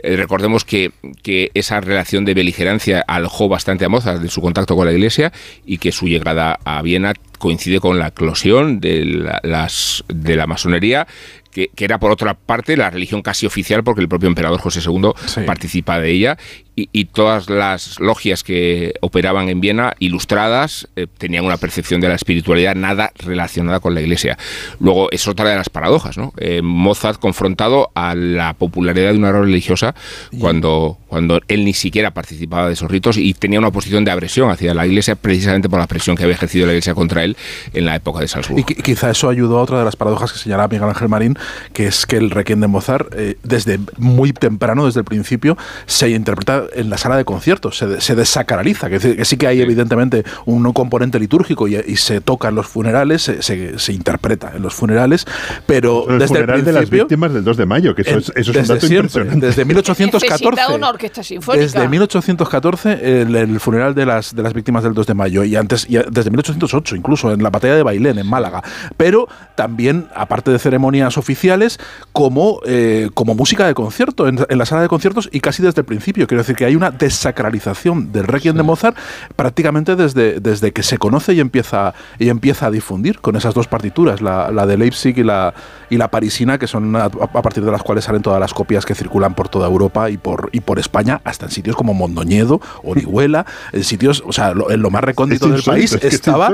Eh, 0.02 0.16
recordemos 0.16 0.64
que, 0.64 0.92
que 1.22 1.50
esa 1.54 1.80
relación 1.80 2.24
de 2.24 2.34
beligerancia 2.34 3.04
alojó 3.06 3.48
bastante 3.48 3.84
a 3.84 3.88
Mozart 3.88 4.20
de 4.20 4.28
su 4.28 4.40
contacto 4.40 4.76
con 4.76 4.86
la 4.86 4.92
iglesia 4.92 5.32
y 5.64 5.78
que 5.78 5.92
su 5.92 6.06
llegada 6.06 6.58
a 6.64 6.82
Viena 6.82 7.14
coincide 7.38 7.80
con 7.80 7.98
la 7.98 8.08
eclosión 8.08 8.80
de 8.80 9.04
la, 9.04 9.40
las, 9.42 10.04
de 10.08 10.36
la 10.36 10.46
masonería, 10.46 11.06
que, 11.50 11.70
que 11.74 11.84
era 11.86 11.98
por 11.98 12.10
otra 12.10 12.34
parte 12.34 12.76
la 12.76 12.90
religión 12.90 13.22
casi 13.22 13.46
oficial 13.46 13.82
porque 13.82 14.02
el 14.02 14.08
propio 14.08 14.28
emperador 14.28 14.60
José 14.60 14.80
II 14.84 15.12
Sí. 15.26 15.40
participa 15.46 15.98
de 16.00 16.10
ella 16.10 16.38
y, 16.76 16.88
y 16.92 17.06
todas 17.06 17.48
las 17.50 17.98
logias 17.98 18.44
que 18.44 18.94
operaban 19.00 19.48
en 19.48 19.60
Viena, 19.60 19.94
ilustradas, 19.98 20.86
eh, 20.94 21.06
tenían 21.18 21.44
una 21.46 21.56
percepción 21.56 22.00
de 22.00 22.08
la 22.08 22.14
espiritualidad 22.14 22.74
nada 22.74 23.10
relacionada 23.18 23.80
con 23.80 23.94
la 23.94 24.02
iglesia. 24.02 24.38
Luego, 24.78 25.10
es 25.10 25.26
otra 25.26 25.48
de 25.48 25.56
las 25.56 25.70
paradojas, 25.70 26.18
¿no? 26.18 26.32
Eh, 26.36 26.60
Mozart 26.62 27.18
confrontado 27.18 27.90
a 27.94 28.14
la 28.14 28.52
popularidad 28.54 29.12
de 29.12 29.18
una 29.18 29.30
obra 29.30 29.40
religiosa 29.40 29.94
cuando, 30.38 30.98
cuando 31.08 31.40
él 31.48 31.64
ni 31.64 31.72
siquiera 31.72 32.10
participaba 32.12 32.66
de 32.66 32.74
esos 32.74 32.90
ritos 32.90 33.16
y 33.16 33.32
tenía 33.34 33.58
una 33.58 33.70
posición 33.70 34.04
de 34.04 34.10
agresión 34.10 34.50
hacia 34.50 34.74
la 34.74 34.86
iglesia 34.86 35.16
precisamente 35.16 35.68
por 35.68 35.78
la 35.78 35.86
presión 35.86 36.16
que 36.16 36.24
había 36.24 36.34
ejercido 36.34 36.66
la 36.66 36.72
iglesia 36.72 36.94
contra 36.94 37.24
él 37.24 37.36
en 37.72 37.86
la 37.86 37.96
época 37.96 38.20
de 38.20 38.28
Salzburgo. 38.28 38.60
Y 38.60 38.64
qui- 38.64 38.82
quizá 38.82 39.10
eso 39.10 39.28
ayudó 39.30 39.58
a 39.58 39.62
otra 39.62 39.78
de 39.78 39.84
las 39.86 39.96
paradojas 39.96 40.32
que 40.32 40.38
señalaba 40.38 40.68
Miguel 40.68 40.88
Ángel 40.90 41.08
Marín, 41.08 41.38
que 41.72 41.86
es 41.86 42.04
que 42.04 42.16
el 42.16 42.30
Requiem 42.30 42.60
de 42.60 42.66
Mozart, 42.66 43.14
eh, 43.16 43.38
desde 43.42 43.78
muy 43.96 44.32
temprano, 44.32 44.84
desde 44.86 45.00
el 45.00 45.04
principio, 45.06 45.56
se 45.86 46.10
interpreta 46.10 46.64
en 46.74 46.90
la 46.90 46.98
sala 46.98 47.16
de 47.16 47.24
conciertos, 47.24 47.78
se, 47.78 47.86
de- 47.86 48.00
se 48.00 48.14
desacraliza, 48.14 48.88
que, 48.88 48.94
decir, 48.98 49.16
que 49.16 49.24
sí 49.24 49.36
que 49.36 49.46
hay 49.46 49.60
evidentemente 49.60 50.24
un 50.44 50.72
componente 50.72 51.18
litúrgico 51.18 51.68
y, 51.68 51.76
y 51.76 51.96
se 51.96 52.20
toca 52.20 52.48
en 52.48 52.54
los 52.56 52.66
funerales, 52.66 53.22
se, 53.22 53.42
se- 53.42 53.78
se 53.78 53.92
interpreta 53.92 54.52
en 54.54 54.62
los 54.62 54.74
funerales, 54.74 55.26
pero 55.66 56.08
El 56.08 56.18
desde 56.18 56.34
el 56.34 56.40
funeral 56.40 56.64
de 56.64 56.72
las 56.72 56.80
principio... 56.82 57.04
víctimas 57.04 57.32
del 57.34 57.44
2 57.44 57.56
de 57.56 57.66
mayo, 57.66 57.94
que 57.94 58.02
eso, 58.02 58.10
en- 58.12 58.18
es, 58.18 58.28
eso 58.28 58.34
es 58.40 58.48
un 58.48 58.54
desde 58.54 58.74
dato 58.74 58.86
siempre, 58.86 59.06
impresionante. 59.06 59.46
desde 59.46 59.64
1814. 59.64 60.44
Necesita 60.50 60.74
una 60.74 60.88
orquesta 60.90 61.22
sinfónica. 61.22 61.62
Desde 61.64 61.88
1814, 61.88 63.22
el, 63.22 63.34
el 63.36 63.60
funeral 63.60 63.94
de 63.94 64.06
las, 64.06 64.34
de 64.34 64.42
las 64.42 64.52
víctimas 64.54 64.82
del 64.84 64.94
2 64.94 65.06
de 65.06 65.14
mayo, 65.14 65.44
y 65.44 65.56
antes, 65.56 65.86
y 65.88 65.96
desde 66.10 66.30
1808, 66.30 66.96
incluso 66.96 67.32
en 67.32 67.42
la 67.42 67.50
batalla 67.50 67.74
de 67.76 67.82
Bailén, 67.82 68.18
en 68.18 68.26
Málaga. 68.26 68.62
Pero 68.96 69.28
también, 69.54 70.08
aparte 70.14 70.50
de 70.50 70.58
ceremonias 70.58 71.16
oficiales, 71.18 71.78
como, 72.12 72.60
eh, 72.66 73.08
como 73.14 73.34
música 73.34 73.66
de 73.66 73.74
concierto, 73.74 74.28
en, 74.28 74.38
en 74.48 74.58
la 74.58 74.66
sala 74.66 74.82
de 74.82 74.88
conciertos, 74.88 75.28
y 75.32 75.40
casi 75.40 75.62
desde 75.62 75.80
el 75.80 75.84
principio. 75.86 76.26
Quiero 76.26 76.42
decir 76.42 76.55
que 76.56 76.64
hay 76.64 76.74
una 76.74 76.90
desacralización 76.90 78.12
del 78.12 78.24
Requiem 78.26 78.56
de 78.56 78.62
Mozart 78.62 78.96
prácticamente 79.36 79.94
desde, 79.96 80.40
desde 80.40 80.72
que 80.72 80.82
se 80.82 80.98
conoce 80.98 81.34
y 81.34 81.40
empieza, 81.40 81.94
y 82.18 82.28
empieza 82.28 82.66
a 82.66 82.70
difundir 82.70 83.20
con 83.20 83.36
esas 83.36 83.54
dos 83.54 83.68
partituras, 83.68 84.20
la, 84.20 84.50
la 84.50 84.66
de 84.66 84.76
Leipzig 84.76 85.18
y 85.18 85.22
la, 85.22 85.54
y 85.90 85.96
la 85.96 86.08
parisina, 86.08 86.58
que 86.58 86.66
son 86.66 86.96
a, 86.96 87.04
a 87.04 87.42
partir 87.42 87.64
de 87.64 87.70
las 87.70 87.82
cuales 87.82 88.04
salen 88.04 88.22
todas 88.22 88.40
las 88.40 88.54
copias 88.54 88.84
que 88.86 88.94
circulan 88.94 89.34
por 89.34 89.48
toda 89.48 89.66
Europa 89.68 90.10
y 90.10 90.16
por, 90.16 90.48
y 90.52 90.60
por 90.60 90.78
España, 90.78 91.20
hasta 91.24 91.46
en 91.46 91.50
sitios 91.52 91.76
como 91.76 91.94
Mondoñedo, 91.94 92.60
Orihuela, 92.82 93.46
en 93.72 93.84
sitios, 93.84 94.22
o 94.26 94.32
sea, 94.32 94.54
lo- 94.54 94.70
en 94.70 94.80
lo 94.82 94.90
más 94.90 95.04
recóndito 95.04 95.46
Es 95.46 95.50
del 95.52 95.58
insólito, 95.60 95.72
país 95.92 96.04
es 96.04 96.14
estaba, 96.14 96.48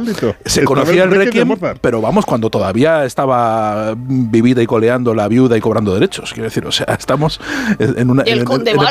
se 0.45 0.65
conocía 0.65 1.05
el 1.05 1.13
el 1.13 1.19
Requiem 1.19 1.49
pero 1.81 2.01
vamos, 2.01 2.25
cuando 2.27 2.51
todavía 2.51 3.05
estaba 3.05 3.95
vivida 3.97 4.63
y 4.63 4.67
coleando 4.67 5.15
la 5.15 5.29
viuda 5.29 5.57
y 5.57 5.61
cobrando 5.61 5.95
derechos, 5.95 6.33
quiero 6.33 6.45
decir, 6.45 6.67
o 6.67 6.73
sea, 6.73 6.87
estamos 6.99 7.41
en, 7.79 8.11
una, 8.11 8.23
en- 8.41 8.47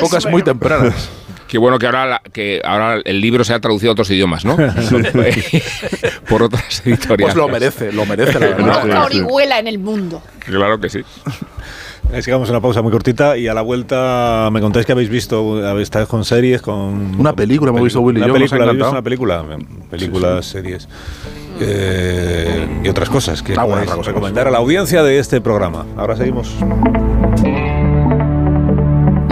épocas 0.05 0.25
muy 0.31 0.41
tempranas. 0.43 1.00
Qué 1.47 1.57
bueno 1.57 1.77
que 1.79 1.85
ahora, 1.85 2.05
la- 2.05 2.21
que 2.31 2.61
ahora 2.63 3.01
el 3.03 3.19
libro 3.19 3.43
se 3.43 3.53
ha 3.53 3.59
traducido 3.59 3.91
a 3.91 3.93
otros 3.93 4.09
idiomas, 4.09 4.45
¿no? 4.45 4.55
Por 6.29 6.43
otras 6.43 6.81
editoriales. 6.85 7.33
Pues 7.33 7.35
lo 7.35 7.47
merece, 7.49 7.91
lo 7.91 8.05
merece, 8.05 8.39
la 8.39 8.47
verdad. 8.55 8.83
Sí. 8.83 9.19
orihuela 9.19 9.59
en 9.59 9.67
el 9.67 9.77
mundo. 9.79 10.21
Claro 10.39 10.79
que 10.79 10.89
sí. 10.89 11.01
Es 12.13 12.25
que 12.25 12.31
vamos 12.31 12.49
a 12.49 12.51
una 12.53 12.61
pausa 12.61 12.81
muy 12.81 12.91
cortita 12.91 13.37
y 13.37 13.47
a 13.47 13.53
la 13.53 13.61
vuelta 13.61 14.49
me 14.51 14.59
contáis 14.59 14.85
que 14.85 14.91
habéis 14.91 15.09
visto, 15.09 15.65
habéis 15.65 15.83
estado 15.85 16.07
con 16.07 16.25
series, 16.25 16.61
con... 16.61 17.15
Una 17.19 17.33
película, 17.33 17.69
hemos 17.71 17.83
visto 17.83 18.01
Willy 18.01 18.19
y 18.19 18.23
una 18.23 18.33
yo, 18.33 18.39
nos 18.39 18.51
ha 18.51 18.57
película, 18.57 18.63
¿habéis 18.63 18.77
visto 18.77 18.89
encantado. 18.89 18.91
una 18.91 19.01
película, 19.01 19.89
películas, 19.89 20.45
series 20.45 20.87
eh, 21.61 22.67
y 22.83 22.89
otras 22.89 23.09
cosas 23.09 23.41
que 23.41 23.53
Ah, 23.53 23.63
bueno, 23.63 23.69
podéis 23.75 23.87
otra 23.91 23.97
cosa, 23.97 24.09
recomendar 24.11 24.47
a 24.47 24.51
la 24.51 24.57
audiencia 24.57 25.03
de 25.03 25.19
este 25.19 25.39
programa. 25.41 25.85
Ahora 25.95 26.17
seguimos. 26.17 26.53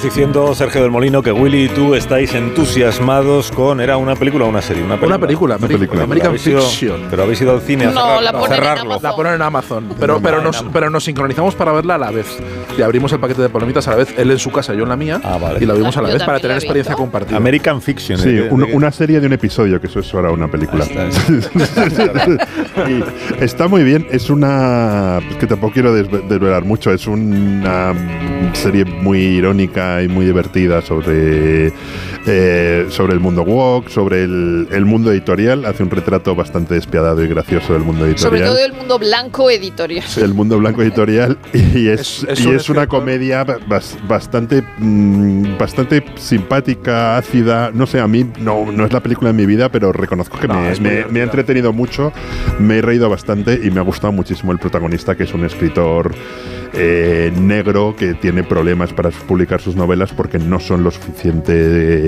Estabas 0.00 0.14
diciendo, 0.16 0.54
Sergio 0.54 0.82
del 0.82 0.90
Molino, 0.90 1.22
que 1.22 1.30
Willy 1.32 1.64
y 1.64 1.68
tú 1.68 1.94
estáis 1.94 2.34
entusiasmados 2.34 3.50
con. 3.52 3.80
¿Era 3.80 3.96
una 3.98 4.16
película 4.16 4.44
o 4.46 4.48
una 4.48 4.62
serie? 4.62 4.82
Una 4.82 4.94
película. 4.96 5.16
Una 5.16 5.26
película, 5.26 5.56
Una 5.56 5.66
película, 5.66 5.78
película. 5.78 6.04
American 6.04 6.34
ido- 6.52 6.62
Fiction. 6.62 7.00
pero 7.10 7.22
habéis 7.24 7.40
ido 7.42 7.52
al 7.52 7.60
cine 7.60 7.84
a, 7.86 7.90
No, 7.90 8.00
cerrar- 8.00 8.22
la 8.22 8.30
a 8.30 8.32
ponen 8.32 8.50
en 8.50 8.56
cerrarlo. 8.58 8.82
Amazon. 8.94 9.02
La 9.02 9.16
ponen 9.16 9.32
en 9.34 9.42
Amazon, 9.42 9.88
pero, 10.00 10.20
pero, 10.22 10.42
nos, 10.42 10.62
pero 10.72 10.90
nos 10.90 11.04
sincronizamos 11.04 11.54
para 11.54 11.72
verla 11.72 11.96
a 11.96 11.98
la 11.98 12.10
vez. 12.10 12.26
Y 12.78 12.82
abrimos 12.82 13.12
el 13.12 13.20
paquete 13.20 13.42
de 13.42 13.48
palomitas 13.50 13.86
a 13.88 13.90
la 13.92 13.96
vez, 13.98 14.14
él 14.16 14.30
en 14.30 14.38
su 14.38 14.50
casa, 14.50 14.72
yo 14.74 14.84
en 14.84 14.88
la 14.88 14.96
mía, 14.96 15.20
Ah, 15.22 15.38
vale. 15.40 15.58
y 15.60 15.66
la 15.66 15.74
vimos 15.74 15.96
a 15.96 16.02
la 16.02 16.08
Yo 16.08 16.14
vez 16.14 16.22
para 16.24 16.40
tener 16.40 16.56
experiencia 16.56 16.94
compartida. 16.94 17.36
American 17.36 17.82
Fiction. 17.82 18.18
Sí, 18.18 18.30
¿eh? 18.30 18.48
un- 18.50 18.60
De- 18.64 18.72
una 18.74 18.90
serie 18.92 19.20
de 19.20 19.26
un 19.26 19.32
episodio, 19.34 19.80
que 19.80 19.86
eso 19.88 20.00
es 20.00 20.14
ahora 20.14 20.30
una 20.30 20.48
película. 20.48 20.84
Está. 20.84 21.08
Y 22.88 23.04
está 23.44 23.68
muy 23.68 23.82
bien, 23.82 24.06
es 24.10 24.30
una... 24.30 25.18
es 25.30 25.36
que 25.36 25.46
tampoco 25.46 25.74
quiero 25.74 25.94
desve- 25.96 26.26
desvelar 26.26 26.64
mucho, 26.64 26.90
es 26.92 27.06
una 27.06 27.92
mm, 27.92 28.54
serie 28.54 28.84
muy 28.84 29.18
irónica 29.20 29.89
y 30.02 30.08
muy 30.08 30.24
divertida 30.26 30.80
sobre, 30.80 31.72
eh, 32.26 32.86
sobre 32.90 33.14
el 33.14 33.20
mundo 33.20 33.42
woke, 33.42 33.88
sobre 33.90 34.24
el, 34.24 34.68
el 34.70 34.84
mundo 34.84 35.10
editorial, 35.10 35.64
hace 35.64 35.82
un 35.82 35.90
retrato 35.90 36.34
bastante 36.34 36.74
despiadado 36.74 37.24
y 37.24 37.28
gracioso 37.28 37.72
del 37.72 37.82
mundo 37.82 38.04
editorial. 38.06 38.18
Sobre 38.30 38.40
todo 38.42 38.58
el 38.64 38.72
mundo 38.74 38.98
blanco 38.98 39.50
editorial. 39.50 40.04
el 40.22 40.34
mundo 40.34 40.58
blanco 40.58 40.82
editorial 40.82 41.38
y 41.52 41.88
es, 41.88 42.00
Es- 42.22 42.26
es 42.28 42.40
y 42.44 42.46
un 42.48 42.56
es 42.56 42.68
una 42.68 42.86
comedia 42.86 43.44
bas- 43.46 43.96
bastante 44.06 44.62
mm, 44.78 45.56
bastante 45.58 46.04
simpática 46.16 47.16
ácida. 47.16 47.70
No 47.72 47.86
sé 47.86 48.00
a 48.00 48.06
mí 48.06 48.26
no, 48.38 48.70
no 48.70 48.84
es 48.84 48.92
la 48.92 49.00
película 49.00 49.32
de 49.32 49.36
mi 49.38 49.46
vida 49.46 49.70
pero 49.70 49.92
reconozco 49.92 50.38
que 50.38 50.46
No, 50.48 50.60
me, 50.80 51.04
me- 51.06 51.20
ha 51.20 51.24
entretenido 51.24 51.72
mucho 51.72 52.12
me 52.58 52.78
he 52.78 52.82
reído 52.82 53.08
bastante 53.08 53.60
y 53.62 53.70
me 53.70 53.80
ha 53.80 53.82
gustado 53.82 54.12
muchísimo 54.12 54.52
el 54.52 54.58
protagonista 54.58 55.16
que 55.16 55.24
es 55.24 55.32
un 55.34 55.44
escritor 55.44 56.14
eh, 56.72 57.32
negro 57.36 57.96
que 57.98 58.14
tiene 58.14 58.42
problemas 58.44 58.92
para 58.92 59.10
publicar 59.10 59.60
sus 59.60 59.74
novelas 59.74 60.12
porque 60.12 60.38
no 60.38 60.60
son 60.60 60.84
lo 60.84 60.90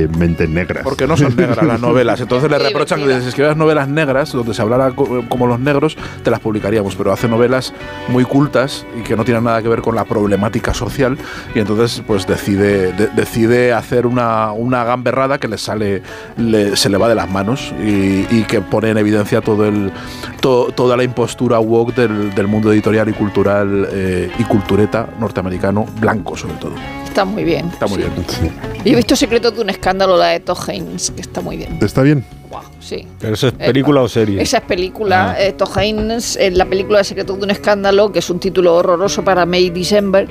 suficientemente 0.07 0.49
negras 0.49 0.83
Porque 0.85 1.07
no 1.07 1.17
son 1.17 1.35
negras 1.37 1.65
las 1.67 1.81
novelas. 1.81 2.21
Entonces 2.21 2.51
le 2.51 2.59
reprochan 2.59 3.01
que 3.01 3.21
si 3.21 3.29
escribieras 3.29 3.57
novelas 3.57 3.89
negras, 3.89 4.33
donde 4.33 4.55
se 4.55 4.63
hablara 4.63 4.91
co- 4.91 5.25
como 5.29 5.47
los 5.47 5.61
negros, 5.61 5.97
te 6.23 6.31
las 6.31 6.41
publicaríamos. 6.41 6.97
Pero 6.97 7.13
hace 7.13 7.29
novelas 7.29 7.73
muy 8.09 8.25
cultas 8.25 8.87
y 8.99 9.03
que 9.03 9.17
no 9.17 9.25
tienen 9.25 9.45
nada 9.45 9.63
que 9.63 9.69
ver 9.69 9.81
con 9.81 9.95
la 9.95 10.05
problemática 10.05 10.75
social. 10.75 11.17
Y 11.55 11.59
entonces, 11.61 12.03
pues 12.07 12.27
decide, 12.27 12.93
de- 12.93 13.09
decide 13.09 13.73
hacer 13.73 14.07
una, 14.07 14.53
una 14.53 14.85
gamberrada 14.85 15.39
que 15.39 15.49
le 15.49 15.59
sale, 15.59 16.03
le- 16.37 16.77
se 16.77 16.89
le 16.89 16.97
va 16.99 17.09
de 17.09 17.15
las 17.15 17.31
manos 17.31 17.73
y, 17.83 18.27
y 18.31 18.45
que 18.49 18.61
pone 18.61 18.91
en 18.91 18.99
evidencia 18.99 19.41
todo 19.41 19.67
el, 19.67 19.93
to- 20.41 20.73
toda 20.75 20.97
la 20.97 21.05
impostura 21.05 21.59
woke 21.59 21.95
del, 21.95 22.35
del 22.35 22.47
mundo 22.49 22.73
editorial 22.73 23.09
y 23.09 23.13
cultural 23.13 23.89
eh, 23.93 24.31
y 24.39 24.45
cultureta 24.45 25.07
norteamericano, 25.19 25.87
blanco 26.01 26.37
sobre 26.37 26.55
todo. 26.55 26.73
Está 27.13 27.27
muy 27.27 27.45
bien. 27.45 27.69
Está 27.69 27.87
muy 27.87 27.99
sí. 28.03 28.09
bien. 28.41 28.55
Yo 28.87 28.93
he 28.93 28.97
visto 28.97 29.15
Secretos 29.17 29.55
de 29.55 29.61
un 29.61 29.69
escándalo, 29.69 30.17
la 30.17 30.29
de 30.29 30.41
Todd 30.41 30.57
Haynes, 30.67 31.11
que 31.11 31.21
está 31.21 31.43
muy 31.43 31.59
bien. 31.59 31.77
está 31.83 32.01
bien 32.01 32.25
Guau, 32.49 32.63
sí. 32.81 33.07
¿Pero 33.21 33.35
eso 33.35 33.49
es 33.49 33.53
película 33.53 34.01
o 34.01 34.09
serie? 34.09 34.41
Esa 34.41 34.57
es 34.59 34.63
película, 34.65 35.33
Ah. 35.33 35.43
eh, 35.43 35.53
Todd 35.53 35.77
Haynes, 35.77 36.37
eh, 36.37 36.51
la 36.53 36.65
película 36.65 36.99
de 36.99 37.05
Secretos 37.05 37.37
de 37.37 37.45
un 37.45 37.51
escándalo, 37.51 38.11
que 38.13 38.21
es 38.21 38.31
un 38.31 38.41
título 38.41 38.75
horroroso 38.77 39.23
para 39.23 39.45
May 39.45 39.69
December, 39.69 40.27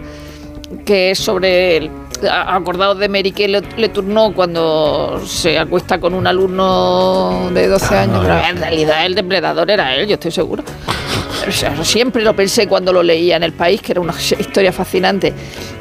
que 0.86 1.12
es 1.12 1.20
sobre 1.20 1.78
el 1.78 1.92
a- 2.28 2.56
acordados 2.56 2.98
de 2.98 3.10
Mary 3.10 3.32
Kay 3.32 3.48
Le, 3.48 3.62
Le 3.78 3.90
Tourneau 3.90 4.34
cuando 4.34 5.22
se 5.24 5.60
acuesta 5.60 6.00
con 6.00 6.16
un 6.16 6.26
alumno 6.26 7.50
de 7.54 7.68
12 7.68 7.96
Ah, 7.96 8.02
años. 8.02 8.20
Pero 8.24 8.40
en 8.40 8.58
realidad 8.58 9.06
el 9.06 9.14
depredador 9.14 9.70
era 9.70 9.96
él, 9.96 10.08
yo 10.08 10.16
estoy 10.16 10.32
seguro. 10.32 10.64
Siempre 11.84 12.24
lo 12.24 12.36
pensé 12.36 12.68
cuando 12.68 12.94
lo 12.94 13.04
leía 13.04 13.36
en 13.36 13.44
el 13.44 13.54
país, 13.54 13.82
que 13.82 13.94
era 13.94 14.02
una 14.02 14.14
historia 14.20 14.72
fascinante. 14.72 15.34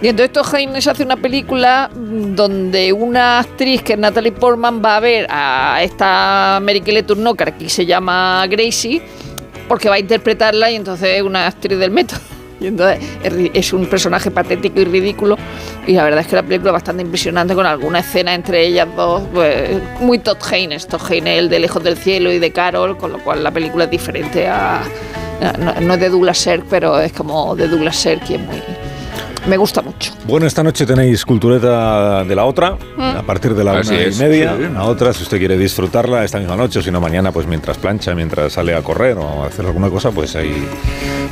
Y 0.03 0.09
entonces 0.09 0.33
Todd 0.33 0.55
Haynes 0.55 0.87
hace 0.87 1.03
una 1.03 1.16
película 1.16 1.90
donde 1.94 2.92
una 2.92 3.40
actriz, 3.40 3.83
que 3.83 3.94
es 3.94 3.99
Natalie 3.99 4.33
Portman, 4.33 4.83
va 4.85 4.96
a 4.96 5.01
ver 5.01 5.27
a 5.29 5.83
esta 5.83 6.59
Mary 6.62 6.81
Le 6.81 7.03
Tourneau, 7.03 7.37
que 7.37 7.68
se 7.68 7.85
llama 7.87 8.46
Gracie, 8.49 9.03
porque 9.68 9.88
va 9.88 9.96
a 9.96 9.99
interpretarla 9.99 10.70
y 10.70 10.77
entonces 10.77 11.16
es 11.16 11.23
una 11.23 11.46
actriz 11.46 11.79
del 11.79 11.90
método. 11.90 12.20
Y 12.61 12.66
entonces 12.66 13.03
es 13.55 13.73
un 13.73 13.87
personaje 13.87 14.31
patético 14.31 14.81
y 14.81 14.85
ridículo. 14.85 15.38
Y 15.87 15.94
la 15.94 16.05
verdad 16.05 16.20
es 16.20 16.27
que 16.27 16.37
la 16.37 16.42
película 16.42 16.70
es 16.70 16.75
bastante 16.75 17.03
impresionante 17.03 17.55
con 17.55 17.64
alguna 17.64 18.01
escena 18.01 18.35
entre 18.35 18.66
ellas 18.66 18.87
dos. 18.94 19.23
pues, 19.33 19.81
muy 20.01 20.18
Todd 20.18 20.37
Haynes. 20.51 20.87
Todd 20.87 21.01
Haynes, 21.11 21.38
el 21.38 21.49
de 21.49 21.59
Lejos 21.59 21.83
del 21.83 21.96
Cielo 21.96 22.31
y 22.31 22.38
de 22.38 22.53
Carol, 22.53 22.99
con 22.99 23.12
lo 23.12 23.18
cual 23.18 23.42
la 23.42 23.51
película 23.51 23.85
es 23.85 23.90
diferente 23.90 24.46
a. 24.46 24.83
No, 25.59 25.81
no 25.81 25.94
es 25.94 26.00
de 26.00 26.09
Douglas 26.11 26.38
Sirk, 26.38 26.64
pero 26.68 27.00
es 27.00 27.12
como 27.12 27.55
de 27.57 27.68
Douglas 27.68 27.96
Sirk 27.96 28.29
y 28.31 28.35
es 28.35 28.40
muy. 28.40 28.62
Me 29.46 29.57
gusta 29.57 29.81
mucho. 29.81 30.12
Bueno, 30.24 30.46
esta 30.46 30.62
noche 30.62 30.85
tenéis 30.85 31.24
cultureta 31.24 32.24
de 32.24 32.35
la 32.37 32.44
otra, 32.44 32.76
a 32.98 33.22
partir 33.22 33.55
de 33.55 33.64
la 33.64 33.79
Así 33.79 33.94
una 33.94 34.03
y 34.03 34.05
es, 34.05 34.18
media. 34.18 34.55
sí. 34.55 34.64
La 34.74 34.85
otra, 34.85 35.14
si 35.14 35.22
usted 35.22 35.38
quiere 35.38 35.57
disfrutarla 35.57 36.24
esta 36.24 36.38
misma 36.38 36.57
noche, 36.57 36.81
o 36.81 36.83
si 36.83 36.90
no 36.90 37.00
mañana, 37.00 37.33
pues 37.33 37.46
mientras 37.46 37.79
plancha, 37.79 38.14
mientras 38.14 38.53
sale 38.53 38.74
a 38.74 38.83
correr 38.83 39.16
o 39.16 39.42
a 39.42 39.46
hacer 39.46 39.64
alguna 39.64 39.88
cosa, 39.88 40.11
pues 40.11 40.37
ahí, 40.37 40.68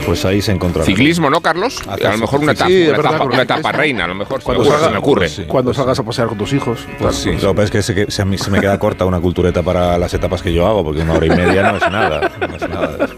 pues 0.06 0.24
ahí 0.24 0.40
se 0.40 0.52
encontrará. 0.52 0.86
Ciclismo, 0.86 1.28
¿no, 1.28 1.42
Carlos? 1.42 1.76
A 1.86 1.98
lo 2.12 2.16
mejor 2.18 2.40
una 2.40 2.52
etapa, 2.52 2.70
Sí, 2.70 2.82
una 2.84 2.92
verdad, 2.96 3.10
etapa, 3.12 3.24
una 3.26 3.42
etapa 3.42 3.72
reina, 3.72 4.04
a 4.04 4.08
lo 4.08 4.14
mejor. 4.14 4.42
Cuando 4.42 4.64
se 4.64 4.70
me 4.70 4.74
ocurre, 4.76 4.80
salga- 4.80 4.86
se 4.86 4.92
me 4.92 4.98
ocurre. 4.98 5.28
Sí. 5.28 5.44
Cuando 5.46 5.74
salgas 5.74 5.98
a 5.98 6.02
pasear 6.02 6.28
con 6.28 6.38
tus 6.38 6.52
hijos. 6.54 6.78
Pues 6.98 7.14
sí, 7.14 7.32
lo 7.32 7.50
que 7.50 7.54
pasa 7.56 7.62
es 7.64 7.70
que 7.70 7.82
se, 7.82 8.10
se- 8.10 8.22
a 8.22 8.24
mí 8.24 8.38
se 8.38 8.50
me 8.50 8.58
queda 8.58 8.78
corta 8.78 9.04
una 9.04 9.20
cultureta 9.20 9.62
para 9.62 9.98
las 9.98 10.14
etapas 10.14 10.40
que 10.40 10.50
yo 10.54 10.66
hago, 10.66 10.82
porque 10.82 11.02
una 11.02 11.12
hora 11.12 11.26
y 11.26 11.30
media 11.30 11.72
no 11.72 11.76
es 11.76 11.92
nada. 11.92 12.32
No 12.40 12.56
es 12.56 12.68
nada. 12.70 13.08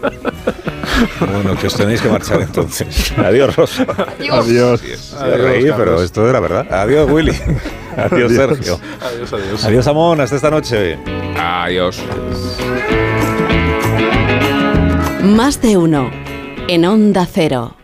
Bueno, 1.19 1.55
que 1.55 1.67
os 1.67 1.75
tenéis 1.75 2.01
que 2.01 2.09
marchar 2.09 2.41
entonces. 2.41 3.13
Adiós, 3.17 3.55
Rosa. 3.55 3.85
adiós 4.31 4.79
Se 4.81 5.37
reí, 5.37 5.71
pero 5.75 6.01
esto 6.01 6.29
era 6.29 6.39
verdad. 6.39 6.71
Adiós, 6.71 7.09
Willy. 7.09 7.31
Adiós, 7.97 8.31
Adiós. 8.31 8.33
Sergio. 8.33 8.79
Adiós, 9.01 9.33
adiós. 9.33 9.65
Adiós, 9.65 9.87
Amón. 9.87 10.21
Hasta 10.21 10.35
esta 10.35 10.49
noche. 10.49 10.97
Adiós. 11.37 12.01
Más 15.23 15.61
de 15.61 15.77
uno. 15.77 16.09
En 16.67 16.85
Onda 16.85 17.25
Cero. 17.25 17.80